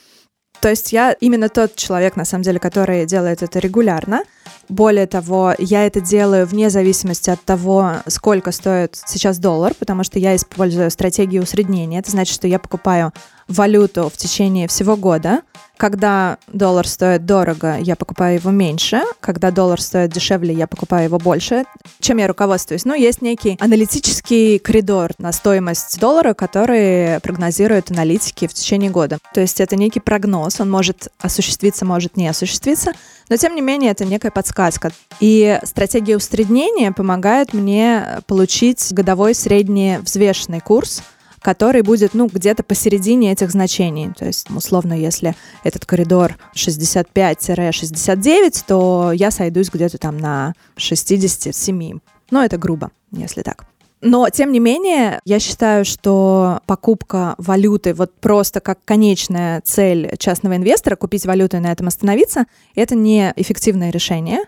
То 0.60 0.68
есть 0.68 0.92
я 0.92 1.12
именно 1.12 1.48
тот 1.48 1.76
человек, 1.76 2.14
на 2.14 2.26
самом 2.26 2.44
деле, 2.44 2.60
который 2.60 3.06
делает 3.06 3.42
это 3.42 3.58
регулярно. 3.58 4.22
Более 4.68 5.06
того, 5.06 5.54
я 5.58 5.86
это 5.86 6.02
делаю 6.02 6.46
вне 6.46 6.68
зависимости 6.68 7.30
от 7.30 7.42
того, 7.42 7.94
сколько 8.06 8.52
стоит 8.52 9.00
сейчас 9.06 9.38
доллар, 9.38 9.72
потому 9.74 10.04
что 10.04 10.18
я 10.18 10.36
использую 10.36 10.90
стратегию 10.90 11.42
усреднения. 11.42 12.00
Это 12.00 12.10
значит, 12.10 12.34
что 12.34 12.46
я 12.46 12.58
покупаю 12.58 13.12
валюту 13.52 14.08
в 14.08 14.16
течение 14.16 14.68
всего 14.68 14.96
года. 14.96 15.42
Когда 15.76 16.38
доллар 16.46 16.86
стоит 16.86 17.26
дорого, 17.26 17.76
я 17.78 17.96
покупаю 17.96 18.36
его 18.36 18.50
меньше. 18.50 19.02
Когда 19.20 19.50
доллар 19.50 19.80
стоит 19.80 20.12
дешевле, 20.12 20.54
я 20.54 20.66
покупаю 20.66 21.04
его 21.04 21.18
больше. 21.18 21.64
Чем 21.98 22.18
я 22.18 22.28
руководствуюсь? 22.28 22.84
Ну, 22.84 22.94
есть 22.94 23.20
некий 23.20 23.56
аналитический 23.58 24.60
коридор 24.60 25.10
на 25.18 25.32
стоимость 25.32 25.98
доллара, 25.98 26.34
который 26.34 27.18
прогнозируют 27.20 27.90
аналитики 27.90 28.46
в 28.46 28.54
течение 28.54 28.90
года. 28.90 29.18
То 29.34 29.40
есть 29.40 29.60
это 29.60 29.74
некий 29.74 30.00
прогноз, 30.00 30.60
он 30.60 30.70
может 30.70 31.08
осуществиться, 31.20 31.84
может 31.84 32.16
не 32.16 32.28
осуществиться, 32.28 32.92
но 33.28 33.36
тем 33.36 33.56
не 33.56 33.60
менее 33.60 33.90
это 33.90 34.04
некая 34.04 34.30
подсказка. 34.30 34.92
И 35.18 35.58
стратегия 35.64 36.16
усреднения 36.16 36.92
помогает 36.92 37.54
мне 37.54 38.20
получить 38.28 38.92
годовой 38.92 39.34
средний 39.34 39.98
взвешенный 39.98 40.60
курс, 40.60 41.02
который 41.42 41.82
будет, 41.82 42.14
ну, 42.14 42.30
где-то 42.32 42.62
посередине 42.62 43.32
этих 43.32 43.50
значений. 43.50 44.10
То 44.16 44.24
есть, 44.24 44.50
условно, 44.50 44.94
если 44.94 45.34
этот 45.64 45.84
коридор 45.84 46.38
65-69, 46.54 48.64
то 48.66 49.12
я 49.12 49.30
сойдусь 49.30 49.68
где-то 49.70 49.98
там 49.98 50.16
на 50.16 50.54
67. 50.76 51.98
Но 52.30 52.44
это 52.44 52.56
грубо, 52.56 52.90
если 53.10 53.42
так. 53.42 53.66
Но, 54.02 54.28
тем 54.30 54.50
не 54.50 54.58
менее, 54.58 55.20
я 55.24 55.38
считаю, 55.38 55.84
что 55.84 56.58
покупка 56.66 57.36
валюты, 57.38 57.94
вот 57.94 58.12
просто 58.20 58.60
как 58.60 58.80
конечная 58.84 59.60
цель 59.60 60.16
частного 60.18 60.56
инвестора, 60.56 60.96
купить 60.96 61.24
валюту 61.24 61.58
и 61.58 61.60
на 61.60 61.70
этом 61.70 61.86
остановиться, 61.86 62.46
это 62.74 62.96
не 62.96 63.32
эффективное 63.36 63.90
решение. 63.90 64.40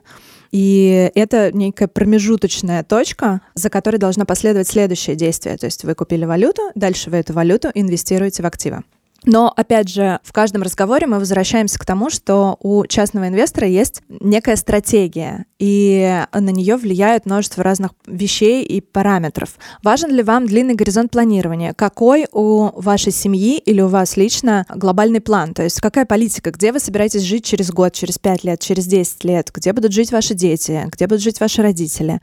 И 0.52 1.10
это 1.14 1.50
некая 1.52 1.88
промежуточная 1.88 2.82
точка, 2.84 3.40
за 3.54 3.70
которой 3.70 3.96
должно 3.96 4.24
последовать 4.24 4.68
следующее 4.68 5.16
действие. 5.16 5.56
То 5.56 5.66
есть 5.66 5.84
вы 5.84 5.94
купили 5.94 6.24
валюту, 6.24 6.62
дальше 6.74 7.10
вы 7.10 7.18
эту 7.18 7.32
валюту 7.32 7.70
инвестируете 7.74 8.42
в 8.42 8.46
активы. 8.46 8.82
Но, 9.26 9.52
опять 9.56 9.88
же, 9.88 10.20
в 10.22 10.32
каждом 10.32 10.62
разговоре 10.62 11.06
мы 11.06 11.18
возвращаемся 11.18 11.78
к 11.78 11.86
тому, 11.86 12.10
что 12.10 12.56
у 12.60 12.86
частного 12.86 13.28
инвестора 13.28 13.66
есть 13.66 14.02
некая 14.08 14.56
стратегия, 14.56 15.46
и 15.58 16.22
на 16.32 16.50
нее 16.50 16.76
влияет 16.76 17.24
множество 17.24 17.64
разных 17.64 17.92
вещей 18.06 18.62
и 18.64 18.80
параметров. 18.80 19.56
Важен 19.82 20.10
ли 20.10 20.22
вам 20.22 20.46
длинный 20.46 20.74
горизонт 20.74 21.10
планирования? 21.10 21.72
Какой 21.72 22.26
у 22.32 22.70
вашей 22.80 23.12
семьи 23.12 23.58
или 23.58 23.80
у 23.80 23.88
вас 23.88 24.16
лично 24.16 24.66
глобальный 24.68 25.20
план? 25.20 25.54
То 25.54 25.62
есть 25.62 25.80
какая 25.80 26.04
политика? 26.04 26.50
Где 26.50 26.70
вы 26.72 26.80
собираетесь 26.80 27.22
жить 27.22 27.44
через 27.46 27.70
год, 27.70 27.94
через 27.94 28.18
пять 28.18 28.44
лет, 28.44 28.60
через 28.60 28.86
10 28.86 29.24
лет? 29.24 29.50
Где 29.54 29.72
будут 29.72 29.92
жить 29.92 30.12
ваши 30.12 30.34
дети? 30.34 30.86
Где 30.92 31.06
будут 31.06 31.22
жить 31.22 31.40
ваши 31.40 31.62
родители? 31.62 32.20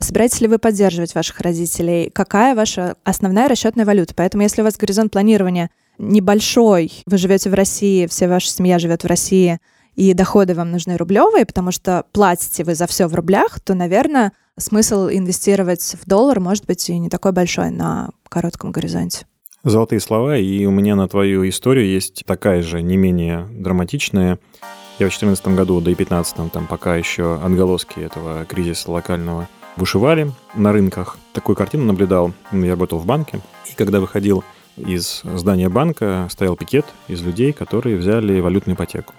Собираетесь 0.00 0.40
ли 0.40 0.48
вы 0.48 0.58
поддерживать 0.58 1.14
ваших 1.14 1.40
родителей? 1.40 2.10
Какая 2.10 2.54
ваша 2.54 2.96
основная 3.04 3.48
расчетная 3.48 3.84
валюта? 3.84 4.14
Поэтому 4.16 4.42
если 4.42 4.62
у 4.62 4.64
вас 4.64 4.76
горизонт 4.76 5.12
планирования 5.12 5.70
небольшой, 6.00 6.90
вы 7.06 7.18
живете 7.18 7.50
в 7.50 7.54
России, 7.54 8.06
вся 8.06 8.26
ваша 8.26 8.48
семья 8.48 8.78
живет 8.78 9.04
в 9.04 9.06
России, 9.06 9.58
и 9.94 10.14
доходы 10.14 10.54
вам 10.54 10.70
нужны 10.70 10.96
рублевые, 10.96 11.44
потому 11.44 11.72
что 11.72 12.04
платите 12.12 12.64
вы 12.64 12.74
за 12.74 12.86
все 12.86 13.06
в 13.06 13.14
рублях, 13.14 13.60
то, 13.60 13.74
наверное, 13.74 14.32
смысл 14.58 15.08
инвестировать 15.08 15.96
в 16.00 16.08
доллар 16.08 16.40
может 16.40 16.66
быть 16.66 16.88
и 16.88 16.98
не 16.98 17.10
такой 17.10 17.32
большой 17.32 17.70
на 17.70 18.10
коротком 18.28 18.72
горизонте. 18.72 19.26
Золотые 19.62 20.00
слова, 20.00 20.38
и 20.38 20.64
у 20.64 20.70
меня 20.70 20.96
на 20.96 21.06
твою 21.06 21.46
историю 21.46 21.86
есть 21.86 22.24
такая 22.24 22.62
же, 22.62 22.80
не 22.80 22.96
менее 22.96 23.46
драматичная. 23.50 24.38
Я 24.98 25.06
в 25.06 25.10
2014 25.10 25.48
году, 25.48 25.80
да 25.80 25.90
и 25.90 25.94
2015, 25.94 26.50
там 26.50 26.66
пока 26.66 26.96
еще 26.96 27.36
отголоски 27.36 28.00
этого 28.00 28.46
кризиса 28.46 28.90
локального 28.90 29.48
бушевали 29.76 30.32
на 30.54 30.72
рынках. 30.72 31.18
Такую 31.34 31.56
картину 31.56 31.84
наблюдал. 31.84 32.32
Я 32.52 32.70
работал 32.70 32.98
в 32.98 33.06
банке, 33.06 33.40
и 33.70 33.74
когда 33.74 34.00
выходил 34.00 34.44
из 34.80 35.22
здания 35.24 35.68
банка 35.68 36.28
стоял 36.30 36.56
пикет 36.56 36.86
из 37.08 37.22
людей, 37.22 37.52
которые 37.52 37.96
взяли 37.96 38.40
валютную 38.40 38.76
ипотеку. 38.76 39.14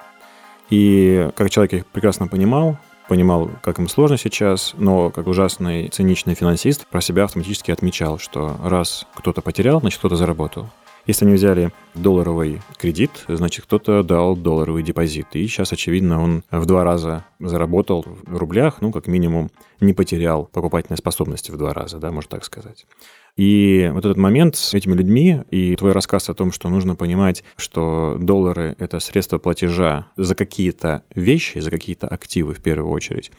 И 0.70 1.30
как 1.36 1.50
человек 1.50 1.74
их 1.74 1.86
прекрасно 1.88 2.28
понимал, 2.28 2.78
понимал, 3.08 3.50
как 3.62 3.78
им 3.80 3.90
сложно 3.90 4.18
сейчас, 4.18 4.74
но 4.78 5.10
как 5.10 5.28
ужасный 5.28 5.90
циничный 5.90 6.34
финансист 6.34 6.88
про 6.88 7.02
себя 7.02 7.26
автоматически 7.26 7.72
отмечал, 7.72 8.20
что 8.20 8.56
раз 8.64 9.06
кто-то 9.16 9.42
потерял, 9.42 9.82
значит 9.82 10.00
кто-то 10.00 10.16
заработал. 10.16 10.70
Если 11.08 11.26
они 11.26 11.34
взяли 11.34 11.72
долларовый 11.96 12.62
кредит, 12.78 13.12
значит, 13.28 13.66
кто-то 13.66 14.04
дал 14.04 14.36
долларовый 14.36 14.84
депозит. 14.84 15.28
И 15.34 15.48
сейчас, 15.48 15.74
очевидно, 15.74 16.22
он 16.24 16.44
в 16.52 16.66
два 16.66 16.84
раза 16.84 17.26
заработал 17.40 18.06
в 18.06 18.38
рублях, 18.38 18.78
ну, 18.82 18.92
как 18.92 19.08
минимум, 19.08 19.50
не 19.80 19.94
потерял 19.94 20.46
покупательной 20.46 20.98
способности 20.98 21.52
в 21.52 21.58
два 21.58 21.74
раза, 21.74 21.98
да, 21.98 22.12
можно 22.12 22.30
так 22.30 22.46
сказать. 22.46 22.86
И 23.38 23.90
вот 23.94 24.06
этот 24.06 24.18
момент 24.18 24.56
с 24.56 24.74
этими 24.74 24.94
людьми 24.94 25.42
и 25.50 25.76
твой 25.76 25.92
рассказ 25.94 26.30
о 26.30 26.34
том, 26.34 26.52
что 26.52 26.70
нужно 26.70 26.96
понимать, 26.96 27.44
что 27.56 28.18
доллары— 28.20 28.76
это 28.80 29.00
средство 29.00 29.38
платежа 29.38 30.08
за 30.16 30.36
какие-то 30.36 31.04
вещи, 31.16 31.60
за 31.60 31.72
какие-то 31.72 32.08
активы 32.08 32.54
в 32.54 32.62
первую 32.62 32.92
очередь, 32.92 33.32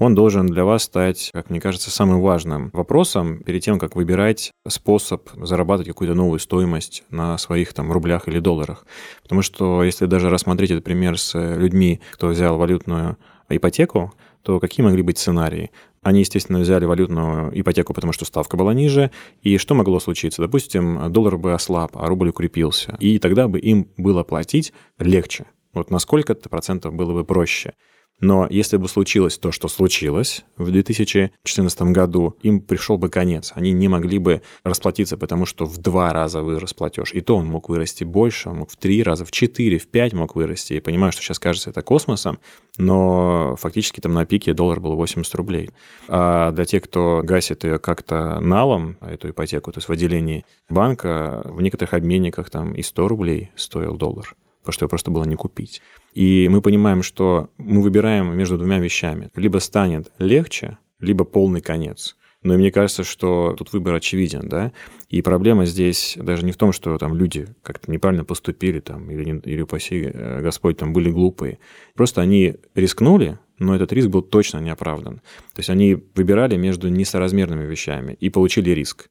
он 0.00 0.14
должен 0.14 0.46
для 0.46 0.64
вас 0.64 0.84
стать, 0.84 1.28
как 1.34 1.50
мне 1.50 1.60
кажется, 1.60 1.90
самым 1.90 2.22
важным 2.22 2.70
вопросом 2.72 3.42
перед 3.42 3.62
тем, 3.62 3.78
как 3.78 3.96
выбирать 3.96 4.50
способ 4.66 5.28
зарабатывать 5.36 5.88
какую-то 5.88 6.14
новую 6.14 6.38
стоимость 6.38 7.04
на 7.10 7.36
своих 7.36 7.74
там 7.74 7.92
рублях 7.92 8.26
или 8.26 8.38
долларах. 8.38 8.86
Потому 9.22 9.42
что 9.42 9.84
если 9.84 10.06
даже 10.06 10.30
рассмотреть 10.30 10.70
этот 10.70 10.84
пример 10.84 11.18
с 11.18 11.38
людьми, 11.38 12.00
кто 12.12 12.28
взял 12.28 12.56
валютную 12.56 13.18
ипотеку, 13.50 14.14
то 14.42 14.58
какие 14.58 14.84
могли 14.84 15.02
быть 15.02 15.18
сценарии? 15.18 15.70
Они, 16.02 16.20
естественно, 16.20 16.60
взяли 16.60 16.86
валютную 16.86 17.50
ипотеку, 17.60 17.92
потому 17.92 18.12
что 18.12 18.24
ставка 18.24 18.56
была 18.56 18.72
ниже. 18.72 19.10
И 19.42 19.58
что 19.58 19.74
могло 19.74 20.00
случиться? 20.00 20.40
Допустим, 20.40 21.12
доллар 21.12 21.36
бы 21.36 21.52
ослаб, 21.52 21.96
а 21.96 22.06
рубль 22.06 22.30
укрепился. 22.30 22.96
И 23.00 23.18
тогда 23.18 23.48
бы 23.48 23.58
им 23.58 23.88
было 23.98 24.24
платить 24.24 24.72
легче. 24.98 25.44
Вот 25.74 25.90
на 25.90 25.98
сколько-то 25.98 26.48
процентов 26.48 26.94
было 26.94 27.12
бы 27.12 27.24
проще. 27.24 27.74
Но 28.20 28.46
если 28.50 28.76
бы 28.76 28.88
случилось 28.88 29.38
то, 29.38 29.50
что 29.50 29.68
случилось 29.68 30.44
в 30.56 30.70
2014 30.70 31.82
году, 31.82 32.36
им 32.42 32.60
пришел 32.60 32.98
бы 32.98 33.08
конец. 33.08 33.52
Они 33.54 33.72
не 33.72 33.88
могли 33.88 34.18
бы 34.18 34.42
расплатиться, 34.62 35.16
потому 35.16 35.46
что 35.46 35.64
в 35.64 35.78
два 35.78 36.12
раза 36.12 36.42
вырос 36.42 36.74
платеж. 36.74 37.12
И 37.14 37.22
то 37.22 37.36
он 37.36 37.46
мог 37.46 37.68
вырасти 37.68 38.04
больше, 38.04 38.50
он 38.50 38.58
мог 38.58 38.70
в 38.70 38.76
три 38.76 39.02
раза, 39.02 39.24
в 39.24 39.30
четыре, 39.30 39.78
в 39.78 39.88
пять 39.88 40.12
мог 40.12 40.36
вырасти. 40.36 40.74
И 40.74 40.80
понимаю, 40.80 41.12
что 41.12 41.22
сейчас 41.22 41.38
кажется 41.38 41.70
это 41.70 41.82
космосом, 41.82 42.38
но 42.76 43.56
фактически 43.58 44.00
там 44.00 44.12
на 44.12 44.26
пике 44.26 44.52
доллар 44.52 44.80
был 44.80 44.94
80 44.96 45.34
рублей. 45.34 45.70
А 46.08 46.50
для 46.52 46.66
тех, 46.66 46.82
кто 46.82 47.22
гасит 47.24 47.64
ее 47.64 47.78
как-то 47.78 48.38
налом, 48.40 48.98
эту 49.00 49.30
ипотеку, 49.30 49.72
то 49.72 49.78
есть 49.78 49.88
в 49.88 49.92
отделении 49.92 50.44
банка, 50.68 51.42
в 51.44 51.62
некоторых 51.62 51.94
обменниках 51.94 52.50
там 52.50 52.74
и 52.74 52.82
100 52.82 53.08
рублей 53.08 53.50
стоил 53.56 53.96
доллар 53.96 54.36
потому 54.60 54.72
что 54.72 54.84
его 54.84 54.90
просто 54.90 55.10
было 55.10 55.24
не 55.24 55.36
купить. 55.36 55.82
И 56.14 56.48
мы 56.50 56.62
понимаем, 56.62 57.02
что 57.02 57.50
мы 57.58 57.82
выбираем 57.82 58.36
между 58.36 58.58
двумя 58.58 58.78
вещами. 58.78 59.30
Либо 59.34 59.58
станет 59.58 60.10
легче, 60.18 60.78
либо 60.98 61.24
полный 61.24 61.60
конец. 61.60 62.16
Но 62.42 62.56
мне 62.56 62.72
кажется, 62.72 63.04
что 63.04 63.54
тут 63.58 63.72
выбор 63.74 63.94
очевиден, 63.94 64.48
да, 64.48 64.72
и 65.10 65.20
проблема 65.20 65.66
здесь 65.66 66.16
даже 66.18 66.46
не 66.46 66.52
в 66.52 66.56
том, 66.56 66.72
что 66.72 66.96
там 66.96 67.14
люди 67.14 67.48
как-то 67.62 67.90
неправильно 67.90 68.24
поступили 68.24 68.80
там, 68.80 69.10
или, 69.10 69.40
или 69.44 69.60
упаси 69.60 70.10
э, 70.10 70.40
Господь, 70.40 70.78
там 70.78 70.94
были 70.94 71.10
глупые. 71.10 71.58
Просто 71.94 72.22
они 72.22 72.56
рискнули, 72.74 73.38
но 73.58 73.76
этот 73.76 73.92
риск 73.92 74.08
был 74.08 74.22
точно 74.22 74.58
не 74.58 74.70
оправдан. 74.70 75.16
То 75.54 75.58
есть 75.58 75.68
они 75.68 75.98
выбирали 76.14 76.56
между 76.56 76.88
несоразмерными 76.88 77.66
вещами 77.66 78.16
и 78.18 78.30
получили 78.30 78.70
риск. 78.70 79.10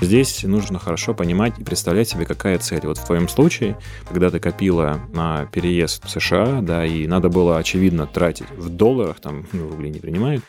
Здесь 0.00 0.42
нужно 0.42 0.80
хорошо 0.80 1.14
понимать 1.14 1.58
и 1.58 1.64
представлять 1.64 2.08
себе, 2.08 2.26
какая 2.26 2.58
цель. 2.58 2.80
Вот 2.84 2.98
в 2.98 3.06
твоем 3.06 3.28
случае, 3.28 3.78
когда 4.08 4.30
ты 4.30 4.40
копила 4.40 5.00
на 5.12 5.46
переезд 5.46 6.04
в 6.04 6.10
США, 6.10 6.60
да, 6.60 6.84
и 6.84 7.06
надо 7.06 7.28
было, 7.28 7.58
очевидно, 7.58 8.08
тратить 8.08 8.50
в 8.50 8.68
долларах, 8.68 9.20
там 9.20 9.46
ну, 9.52 9.68
рубли 9.68 9.90
не 9.90 10.00
принимают, 10.00 10.42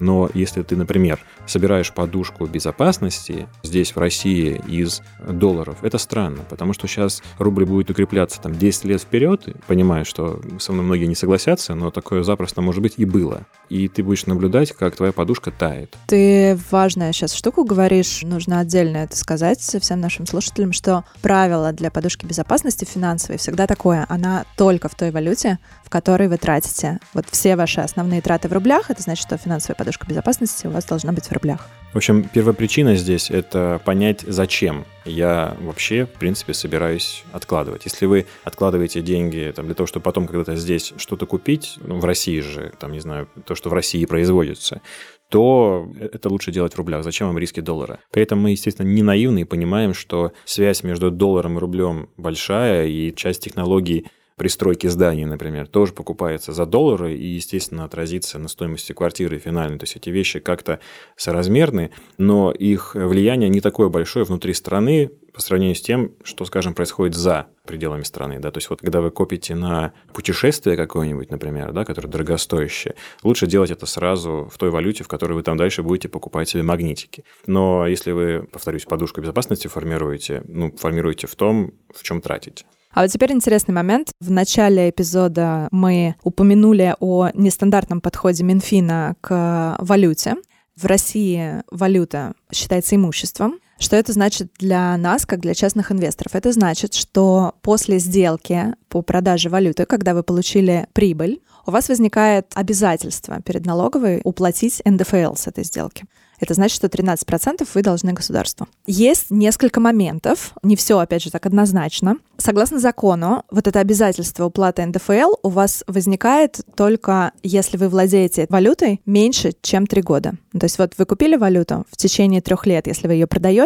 но 0.00 0.28
если 0.34 0.62
ты, 0.62 0.76
например, 0.76 1.20
собираешь 1.46 1.92
подушку 1.92 2.46
безопасности 2.46 3.48
здесь, 3.62 3.94
в 3.94 3.98
России, 3.98 4.60
из 4.66 5.02
долларов, 5.26 5.78
это 5.82 5.98
странно, 5.98 6.42
потому 6.48 6.72
что 6.72 6.86
сейчас 6.86 7.22
рубль 7.38 7.64
будет 7.64 7.90
укрепляться 7.90 8.40
там 8.40 8.54
10 8.54 8.84
лет 8.84 9.00
вперед, 9.00 9.46
понимаю, 9.66 10.04
что 10.04 10.40
со 10.58 10.72
мной 10.72 10.84
многие 10.84 11.06
не 11.06 11.14
согласятся, 11.14 11.74
но 11.74 11.90
такое 11.90 12.22
запросто 12.22 12.60
может 12.60 12.82
быть 12.82 12.94
и 12.96 13.04
было. 13.04 13.46
И 13.68 13.88
ты 13.88 14.02
будешь 14.02 14.26
наблюдать, 14.26 14.72
как 14.72 14.96
твоя 14.96 15.12
подушка 15.12 15.50
тает. 15.50 15.96
Ты 16.06 16.58
важная 16.70 17.12
сейчас 17.12 17.34
штуку 17.34 17.64
говоришь, 17.64 18.22
нужно 18.22 18.60
отдельно 18.60 18.98
это 18.98 19.16
сказать 19.16 19.60
всем 19.60 20.00
нашим 20.00 20.26
слушателям, 20.26 20.72
что 20.72 21.04
правило 21.22 21.72
для 21.72 21.90
подушки 21.90 22.26
безопасности 22.26 22.84
финансовой 22.84 23.38
всегда 23.38 23.66
такое, 23.66 24.06
она 24.08 24.44
только 24.56 24.88
в 24.88 24.94
той 24.94 25.10
валюте, 25.10 25.58
в 25.86 25.88
которой 25.88 26.26
вы 26.26 26.36
тратите. 26.36 26.98
Вот 27.14 27.26
все 27.30 27.54
ваши 27.54 27.80
основные 27.80 28.20
траты 28.20 28.48
в 28.48 28.52
рублях, 28.52 28.90
это 28.90 29.00
значит, 29.02 29.24
что 29.24 29.36
финансовая 29.36 29.76
подушка 29.76 30.04
безопасности 30.04 30.66
у 30.66 30.70
вас 30.70 30.84
должна 30.84 31.12
быть 31.12 31.26
в 31.26 31.32
рублях. 31.32 31.68
В 31.92 31.96
общем, 31.96 32.24
первопричина 32.24 32.96
здесь— 32.96 33.30
это 33.30 33.80
понять, 33.84 34.22
зачем 34.26 34.84
я 35.04 35.56
вообще, 35.60 36.04
в 36.04 36.18
принципе, 36.18 36.54
собираюсь 36.54 37.22
откладывать. 37.32 37.84
Если 37.84 38.06
вы 38.06 38.26
откладываете 38.42 39.00
деньги 39.00 39.52
там, 39.54 39.66
для 39.66 39.76
того, 39.76 39.86
чтобы 39.86 40.02
потом 40.02 40.26
когда-то 40.26 40.56
здесь 40.56 40.92
что-то 40.96 41.24
купить, 41.24 41.78
ну, 41.80 42.00
в 42.00 42.04
России 42.04 42.40
же, 42.40 42.72
там, 42.80 42.90
не 42.90 43.00
знаю, 43.00 43.28
то, 43.46 43.54
что 43.54 43.70
в 43.70 43.72
России 43.72 44.04
производится, 44.06 44.82
то 45.28 45.88
это 45.98 46.28
лучше 46.28 46.52
делать 46.52 46.74
в 46.74 46.78
рублях. 46.78 47.04
Зачем 47.04 47.28
вам 47.28 47.38
риски 47.38 47.60
доллара? 47.60 48.00
При 48.10 48.22
этом 48.22 48.40
мы, 48.40 48.50
естественно, 48.50 48.86
не 48.86 49.02
наивны 49.02 49.40
и 49.40 49.44
понимаем, 49.44 49.94
что 49.94 50.32
связь 50.44 50.82
между 50.82 51.10
долларом 51.10 51.56
и 51.56 51.60
рублем 51.60 52.10
большая, 52.16 52.86
и 52.86 53.14
часть 53.14 53.44
технологий 53.44 54.06
пристройки 54.36 54.86
зданий, 54.86 55.24
например, 55.24 55.66
тоже 55.66 55.92
покупается 55.92 56.52
за 56.52 56.66
доллары 56.66 57.14
и, 57.14 57.26
естественно, 57.26 57.84
отразится 57.84 58.38
на 58.38 58.48
стоимости 58.48 58.92
квартиры 58.92 59.38
финальной. 59.38 59.78
То 59.78 59.84
есть 59.84 59.96
эти 59.96 60.10
вещи 60.10 60.40
как-то 60.40 60.78
соразмерны, 61.16 61.90
но 62.18 62.52
их 62.52 62.94
влияние 62.94 63.48
не 63.48 63.60
такое 63.60 63.88
большое 63.88 64.24
внутри 64.24 64.52
страны 64.52 65.10
по 65.32 65.40
сравнению 65.40 65.74
с 65.74 65.80
тем, 65.82 66.12
что, 66.22 66.44
скажем, 66.44 66.74
происходит 66.74 67.14
за 67.14 67.46
пределами 67.66 68.02
страны. 68.02 68.38
Да? 68.38 68.50
То 68.50 68.58
есть 68.58 68.70
вот 68.70 68.80
когда 68.80 69.00
вы 69.00 69.10
копите 69.10 69.54
на 69.54 69.92
путешествие 70.12 70.76
какое-нибудь, 70.76 71.30
например, 71.30 71.72
да, 71.72 71.84
которое 71.84 72.08
дорогостоящее, 72.08 72.94
лучше 73.22 73.46
делать 73.46 73.70
это 73.70 73.86
сразу 73.86 74.48
в 74.52 74.56
той 74.58 74.70
валюте, 74.70 75.04
в 75.04 75.08
которой 75.08 75.32
вы 75.32 75.42
там 75.42 75.56
дальше 75.56 75.82
будете 75.82 76.08
покупать 76.08 76.48
себе 76.48 76.62
магнитики. 76.62 77.24
Но 77.46 77.86
если 77.86 78.12
вы, 78.12 78.48
повторюсь, 78.50 78.84
подушку 78.84 79.20
безопасности 79.20 79.68
формируете, 79.68 80.42
ну, 80.46 80.74
формируете 80.76 81.26
в 81.26 81.34
том, 81.34 81.72
в 81.94 82.02
чем 82.02 82.20
тратите. 82.20 82.64
А 82.96 83.02
вот 83.02 83.10
теперь 83.10 83.30
интересный 83.32 83.74
момент. 83.74 84.12
В 84.20 84.30
начале 84.30 84.88
эпизода 84.88 85.68
мы 85.70 86.14
упомянули 86.22 86.94
о 86.98 87.28
нестандартном 87.34 88.00
подходе 88.00 88.42
Минфина 88.42 89.16
к 89.20 89.76
валюте. 89.80 90.36
В 90.76 90.86
России 90.86 91.62
валюта 91.70 92.32
считается 92.50 92.96
имуществом. 92.96 93.58
Что 93.78 93.96
это 93.96 94.12
значит 94.12 94.50
для 94.58 94.96
нас, 94.96 95.26
как 95.26 95.40
для 95.40 95.54
частных 95.54 95.92
инвесторов? 95.92 96.34
Это 96.34 96.52
значит, 96.52 96.94
что 96.94 97.54
после 97.60 97.98
сделки 97.98 98.74
по 98.88 99.02
продаже 99.02 99.50
валюты, 99.50 99.84
когда 99.84 100.14
вы 100.14 100.22
получили 100.22 100.86
прибыль, 100.94 101.42
у 101.66 101.70
вас 101.70 101.88
возникает 101.88 102.46
обязательство 102.54 103.40
перед 103.42 103.66
налоговой 103.66 104.20
уплатить 104.24 104.80
НДФЛ 104.84 105.34
с 105.34 105.46
этой 105.46 105.64
сделки. 105.64 106.04
Это 106.38 106.54
значит, 106.54 106.76
что 106.76 106.88
13% 106.88 107.66
вы 107.72 107.82
должны 107.82 108.12
государству. 108.12 108.68
Есть 108.86 109.30
несколько 109.30 109.80
моментов, 109.80 110.52
не 110.62 110.76
все, 110.76 110.98
опять 110.98 111.22
же, 111.22 111.30
так 111.30 111.46
однозначно. 111.46 112.16
Согласно 112.36 112.78
закону, 112.78 113.44
вот 113.50 113.66
это 113.66 113.80
обязательство 113.80 114.44
уплаты 114.44 114.84
НДФЛ 114.84 115.36
у 115.42 115.48
вас 115.48 115.82
возникает 115.86 116.60
только 116.76 117.32
если 117.42 117.78
вы 117.78 117.88
владеете 117.88 118.46
валютой 118.50 119.00
меньше, 119.06 119.52
чем 119.62 119.86
3 119.86 120.02
года. 120.02 120.34
То 120.52 120.64
есть 120.64 120.78
вот 120.78 120.92
вы 120.98 121.06
купили 121.06 121.36
валюту 121.36 121.86
в 121.90 121.96
течение 121.96 122.42
трех 122.42 122.66
лет, 122.66 122.86
если 122.86 123.06
вы 123.06 123.14
ее 123.14 123.26
продаете, 123.26 123.65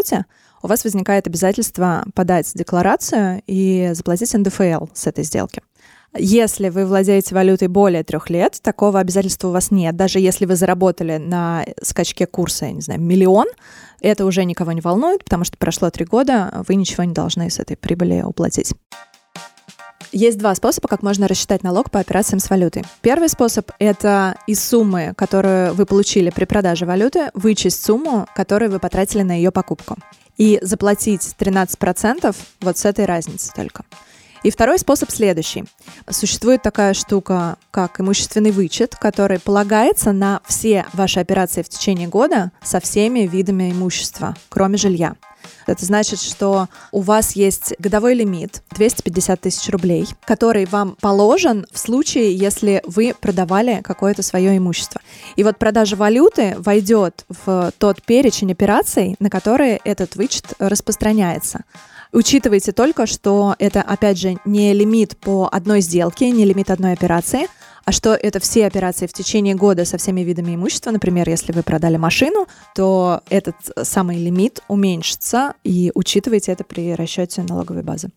у 0.62 0.66
вас 0.66 0.84
возникает 0.84 1.26
обязательство 1.26 2.04
подать 2.14 2.50
декларацию 2.54 3.42
и 3.46 3.90
заплатить 3.92 4.34
НДФЛ 4.34 4.86
с 4.92 5.06
этой 5.06 5.24
сделки. 5.24 5.62
Если 6.16 6.70
вы 6.70 6.86
владеете 6.86 7.34
валютой 7.34 7.68
более 7.68 8.02
трех 8.02 8.30
лет, 8.30 8.58
такого 8.62 8.98
обязательства 8.98 9.48
у 9.48 9.52
вас 9.52 9.70
нет. 9.70 9.94
Даже 9.94 10.18
если 10.18 10.44
вы 10.44 10.56
заработали 10.56 11.18
на 11.18 11.64
скачке 11.82 12.26
курса, 12.26 12.66
я 12.66 12.72
не 12.72 12.80
знаю, 12.80 13.00
миллион, 13.00 13.46
это 14.00 14.26
уже 14.26 14.44
никого 14.44 14.72
не 14.72 14.80
волнует, 14.80 15.22
потому 15.22 15.44
что 15.44 15.56
прошло 15.56 15.88
три 15.90 16.04
года, 16.04 16.64
вы 16.66 16.74
ничего 16.74 17.04
не 17.04 17.14
должны 17.14 17.48
с 17.48 17.60
этой 17.60 17.76
прибыли 17.76 18.22
уплатить. 18.22 18.74
Есть 20.12 20.38
два 20.38 20.54
способа, 20.56 20.88
как 20.88 21.02
можно 21.02 21.28
рассчитать 21.28 21.62
налог 21.62 21.90
по 21.90 22.00
операциям 22.00 22.40
с 22.40 22.50
валютой. 22.50 22.84
Первый 23.00 23.28
способ— 23.28 23.70
это 23.78 24.36
из 24.48 24.62
суммы, 24.62 25.14
которую 25.16 25.74
вы 25.74 25.86
получили 25.86 26.30
при 26.30 26.46
продаже 26.46 26.84
валюты, 26.84 27.30
вычесть 27.34 27.84
сумму, 27.84 28.26
которую 28.34 28.72
вы 28.72 28.80
потратили 28.80 29.22
на 29.22 29.32
ее 29.32 29.52
покупку. 29.52 29.96
И 30.36 30.58
заплатить 30.62 31.34
13% 31.38 32.34
вот 32.60 32.78
с 32.78 32.84
этой 32.84 33.04
разницы 33.04 33.52
только. 33.54 33.84
И 34.42 34.50
второй 34.50 34.78
способ 34.78 35.10
следующий. 35.10 35.64
Существует 36.08 36.62
такая 36.62 36.94
штука, 36.94 37.56
как 37.70 38.00
имущественный 38.00 38.50
вычет, 38.50 38.96
который 38.96 39.38
полагается 39.38 40.12
на 40.12 40.40
все 40.46 40.86
ваши 40.92 41.20
операции 41.20 41.62
в 41.62 41.68
течение 41.68 42.08
года 42.08 42.50
со 42.62 42.80
всеми 42.80 43.20
видами 43.20 43.70
имущества, 43.70 44.34
кроме 44.48 44.76
жилья. 44.78 45.14
Это 45.66 45.84
значит, 45.84 46.20
что 46.20 46.68
у 46.92 47.00
вас 47.00 47.32
есть 47.32 47.74
годовой 47.78 48.14
лимит 48.14 48.62
250 48.72 49.40
тысяч 49.40 49.68
рублей, 49.70 50.06
который 50.24 50.66
вам 50.66 50.96
положен 51.00 51.66
в 51.72 51.78
случае, 51.78 52.34
если 52.34 52.82
вы 52.86 53.14
продавали 53.18 53.80
какое-то 53.82 54.22
свое 54.22 54.56
имущество. 54.56 55.00
И 55.36 55.44
вот 55.44 55.58
продажа 55.58 55.96
валюты 55.96 56.54
войдет 56.58 57.24
в 57.28 57.72
тот 57.78 58.02
перечень 58.02 58.52
операций, 58.52 59.16
на 59.18 59.30
которые 59.30 59.80
этот 59.84 60.16
вычет 60.16 60.54
распространяется. 60.58 61.64
Учитывайте 62.12 62.72
только, 62.72 63.06
что 63.06 63.54
это, 63.58 63.82
опять 63.82 64.18
же, 64.18 64.36
не 64.44 64.72
лимит 64.72 65.16
по 65.16 65.48
одной 65.50 65.80
сделке, 65.80 66.30
не 66.30 66.44
лимит 66.44 66.70
одной 66.70 66.92
операции, 66.92 67.46
а 67.90 67.92
что 67.92 68.14
это 68.14 68.38
все 68.38 68.66
операции 68.66 69.08
в 69.08 69.12
течение 69.12 69.56
года 69.56 69.84
со 69.84 69.98
всеми 69.98 70.20
видами 70.20 70.54
имущества. 70.54 70.92
Например, 70.92 71.28
если 71.28 71.50
вы 71.50 71.64
продали 71.64 71.96
машину, 71.96 72.46
то 72.72 73.22
этот 73.28 73.56
самый 73.82 74.16
лимит 74.16 74.60
уменьшится, 74.68 75.54
и 75.64 75.90
учитывайте 75.96 76.52
это 76.52 76.62
при 76.62 76.94
расчете 76.94 77.42
налоговой 77.42 77.82
базы. 77.82 78.10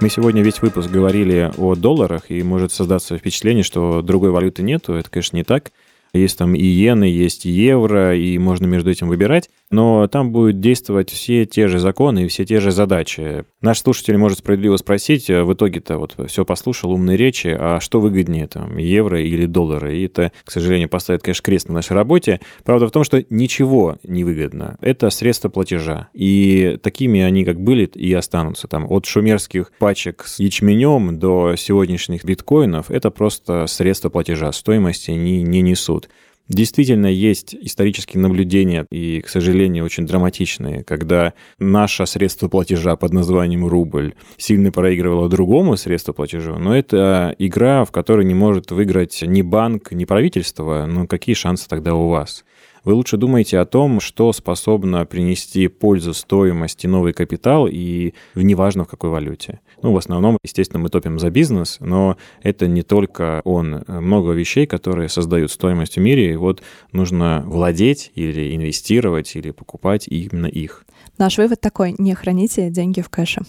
Мы 0.00 0.08
сегодня 0.08 0.40
весь 0.40 0.62
выпуск 0.62 0.88
говорили 0.88 1.52
о 1.58 1.74
долларах, 1.74 2.30
и 2.30 2.42
может 2.42 2.72
создаться 2.72 3.18
впечатление, 3.18 3.62
что 3.62 4.00
другой 4.00 4.30
валюты 4.30 4.62
нету. 4.62 4.94
Это, 4.94 5.10
конечно, 5.10 5.36
не 5.36 5.44
так. 5.44 5.72
Есть 6.14 6.38
там 6.38 6.54
и 6.54 6.62
иены, 6.62 7.04
есть 7.04 7.44
и 7.44 7.50
евро, 7.50 8.16
и 8.16 8.38
можно 8.38 8.64
между 8.64 8.90
этим 8.90 9.08
выбирать 9.08 9.50
но 9.70 10.06
там 10.08 10.32
будут 10.32 10.60
действовать 10.60 11.10
все 11.10 11.44
те 11.44 11.68
же 11.68 11.78
законы 11.78 12.24
и 12.24 12.28
все 12.28 12.44
те 12.44 12.60
же 12.60 12.70
задачи. 12.70 13.44
Наш 13.60 13.80
слушатель 13.80 14.16
может 14.16 14.38
справедливо 14.38 14.76
спросить, 14.76 15.28
э, 15.28 15.42
в 15.42 15.52
итоге-то 15.52 15.98
вот 15.98 16.16
все 16.26 16.44
послушал, 16.44 16.92
умные 16.92 17.16
речи, 17.16 17.54
а 17.58 17.80
что 17.80 18.00
выгоднее, 18.00 18.46
там, 18.46 18.76
евро 18.78 19.20
или 19.20 19.46
доллары? 19.46 19.96
И 19.96 20.06
это, 20.06 20.32
к 20.44 20.50
сожалению, 20.50 20.88
поставит, 20.88 21.22
конечно, 21.22 21.42
крест 21.42 21.68
на 21.68 21.74
нашей 21.74 21.92
работе. 21.92 22.40
Правда 22.64 22.86
в 22.86 22.90
том, 22.90 23.04
что 23.04 23.24
ничего 23.30 23.98
не 24.02 24.24
выгодно. 24.24 24.78
Это 24.80 25.10
средства 25.10 25.48
платежа. 25.48 26.08
И 26.14 26.78
такими 26.82 27.20
они 27.20 27.44
как 27.44 27.60
были 27.60 27.84
и 27.86 28.12
останутся. 28.12 28.68
Там, 28.68 28.86
от 28.90 29.06
шумерских 29.06 29.72
пачек 29.78 30.24
с 30.26 30.38
ячменем 30.38 31.18
до 31.18 31.56
сегодняшних 31.56 32.24
биткоинов 32.24 32.90
это 32.90 33.10
просто 33.10 33.66
средства 33.66 34.08
платежа. 34.08 34.52
Стоимости 34.52 35.10
они 35.10 35.42
не 35.42 35.60
несут. 35.60 36.08
Действительно, 36.48 37.06
есть 37.06 37.54
исторические 37.54 38.22
наблюдения, 38.22 38.86
и, 38.90 39.20
к 39.20 39.28
сожалению, 39.28 39.84
очень 39.84 40.06
драматичные, 40.06 40.82
когда 40.82 41.34
наше 41.58 42.06
средство 42.06 42.48
платежа 42.48 42.96
под 42.96 43.12
названием 43.12 43.66
рубль 43.66 44.14
сильно 44.38 44.72
проигрывало 44.72 45.28
другому 45.28 45.76
средству 45.76 46.14
платежа, 46.14 46.56
но 46.58 46.74
это 46.74 47.34
игра, 47.38 47.84
в 47.84 47.92
которой 47.92 48.24
не 48.24 48.34
может 48.34 48.70
выиграть 48.70 49.22
ни 49.22 49.42
банк, 49.42 49.92
ни 49.92 50.06
правительство, 50.06 50.86
ну 50.88 51.06
какие 51.06 51.34
шансы 51.34 51.68
тогда 51.68 51.94
у 51.94 52.08
вас? 52.08 52.44
Вы 52.84 52.94
лучше 52.94 53.18
думайте 53.18 53.58
о 53.58 53.66
том, 53.66 54.00
что 54.00 54.32
способно 54.32 55.04
принести 55.04 55.68
пользу, 55.68 56.14
стоимость 56.14 56.84
и 56.84 56.88
новый 56.88 57.12
капитал, 57.12 57.68
и 57.70 58.14
неважно 58.34 58.84
в 58.84 58.88
какой 58.88 59.10
валюте. 59.10 59.60
Ну, 59.80 59.92
в 59.92 59.96
основном, 59.96 60.38
естественно, 60.42 60.80
мы 60.80 60.88
топим 60.88 61.18
за 61.20 61.30
бизнес, 61.30 61.76
но 61.78 62.16
это 62.42 62.66
не 62.66 62.82
только 62.82 63.40
он. 63.44 63.84
Много 63.86 64.32
вещей, 64.32 64.66
которые 64.66 65.08
создают 65.08 65.52
стоимость 65.52 65.96
в 65.96 66.00
мире, 66.00 66.32
и 66.32 66.36
вот 66.36 66.62
нужно 66.92 67.44
владеть 67.46 68.10
или 68.16 68.56
инвестировать, 68.56 69.36
или 69.36 69.52
покупать 69.52 70.08
именно 70.08 70.46
их. 70.46 70.84
Наш 71.16 71.38
вывод 71.38 71.60
такой, 71.60 71.94
не 71.96 72.14
храните 72.14 72.70
деньги 72.70 73.00
в 73.00 73.08
кэше. 73.08 73.42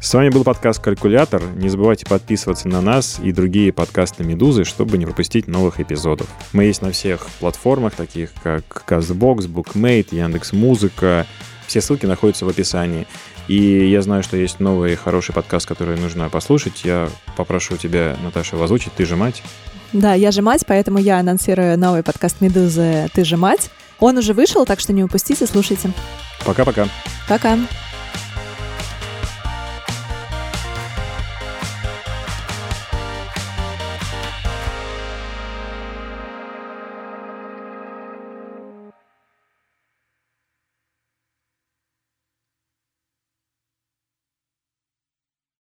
С 0.00 0.14
вами 0.14 0.30
был 0.30 0.42
подкаст 0.42 0.80
«Калькулятор». 0.80 1.42
Не 1.56 1.68
забывайте 1.68 2.06
подписываться 2.06 2.68
на 2.68 2.80
нас 2.80 3.20
и 3.22 3.30
другие 3.30 3.72
подкасты 3.72 4.24
«Медузы», 4.24 4.64
чтобы 4.64 4.98
не 4.98 5.06
пропустить 5.06 5.46
новых 5.46 5.80
эпизодов. 5.80 6.28
Мы 6.52 6.64
есть 6.64 6.82
на 6.82 6.90
всех 6.90 7.26
платформах, 7.38 7.94
таких 7.94 8.32
как 8.42 8.84
CastBox, 8.86 9.48
BookMate, 9.48 10.08
Яндекс.Музыка. 10.10 11.26
Все 11.68 11.80
ссылки 11.80 12.04
находятся 12.04 12.44
в 12.44 12.48
описании. 12.48 13.06
И 13.48 13.88
я 13.88 14.02
знаю, 14.02 14.22
что 14.22 14.36
есть 14.36 14.60
новый 14.60 14.94
хороший 14.96 15.34
подкаст, 15.34 15.66
который 15.66 15.98
нужно 15.98 16.28
послушать. 16.28 16.84
Я 16.84 17.08
попрошу 17.36 17.76
тебя, 17.76 18.16
Наташа, 18.22 18.56
его 18.56 18.64
озвучить. 18.64 18.92
Ты 18.94 19.04
же 19.04 19.16
мать. 19.16 19.42
Да, 19.92 20.14
я 20.14 20.30
же 20.30 20.42
мать, 20.42 20.64
поэтому 20.66 20.98
я 20.98 21.18
анонсирую 21.18 21.78
новый 21.78 22.02
подкаст 22.02 22.40
«Медузы. 22.40 23.08
Ты 23.12 23.24
же 23.24 23.36
мать». 23.36 23.70
Он 24.00 24.16
уже 24.18 24.32
вышел, 24.32 24.64
так 24.64 24.80
что 24.80 24.92
не 24.92 25.04
упустите, 25.04 25.46
слушайте. 25.46 25.92
Пока-пока. 26.44 26.88
Пока. 27.28 27.54
-пока. 27.54 27.58
Пока. 27.58 27.91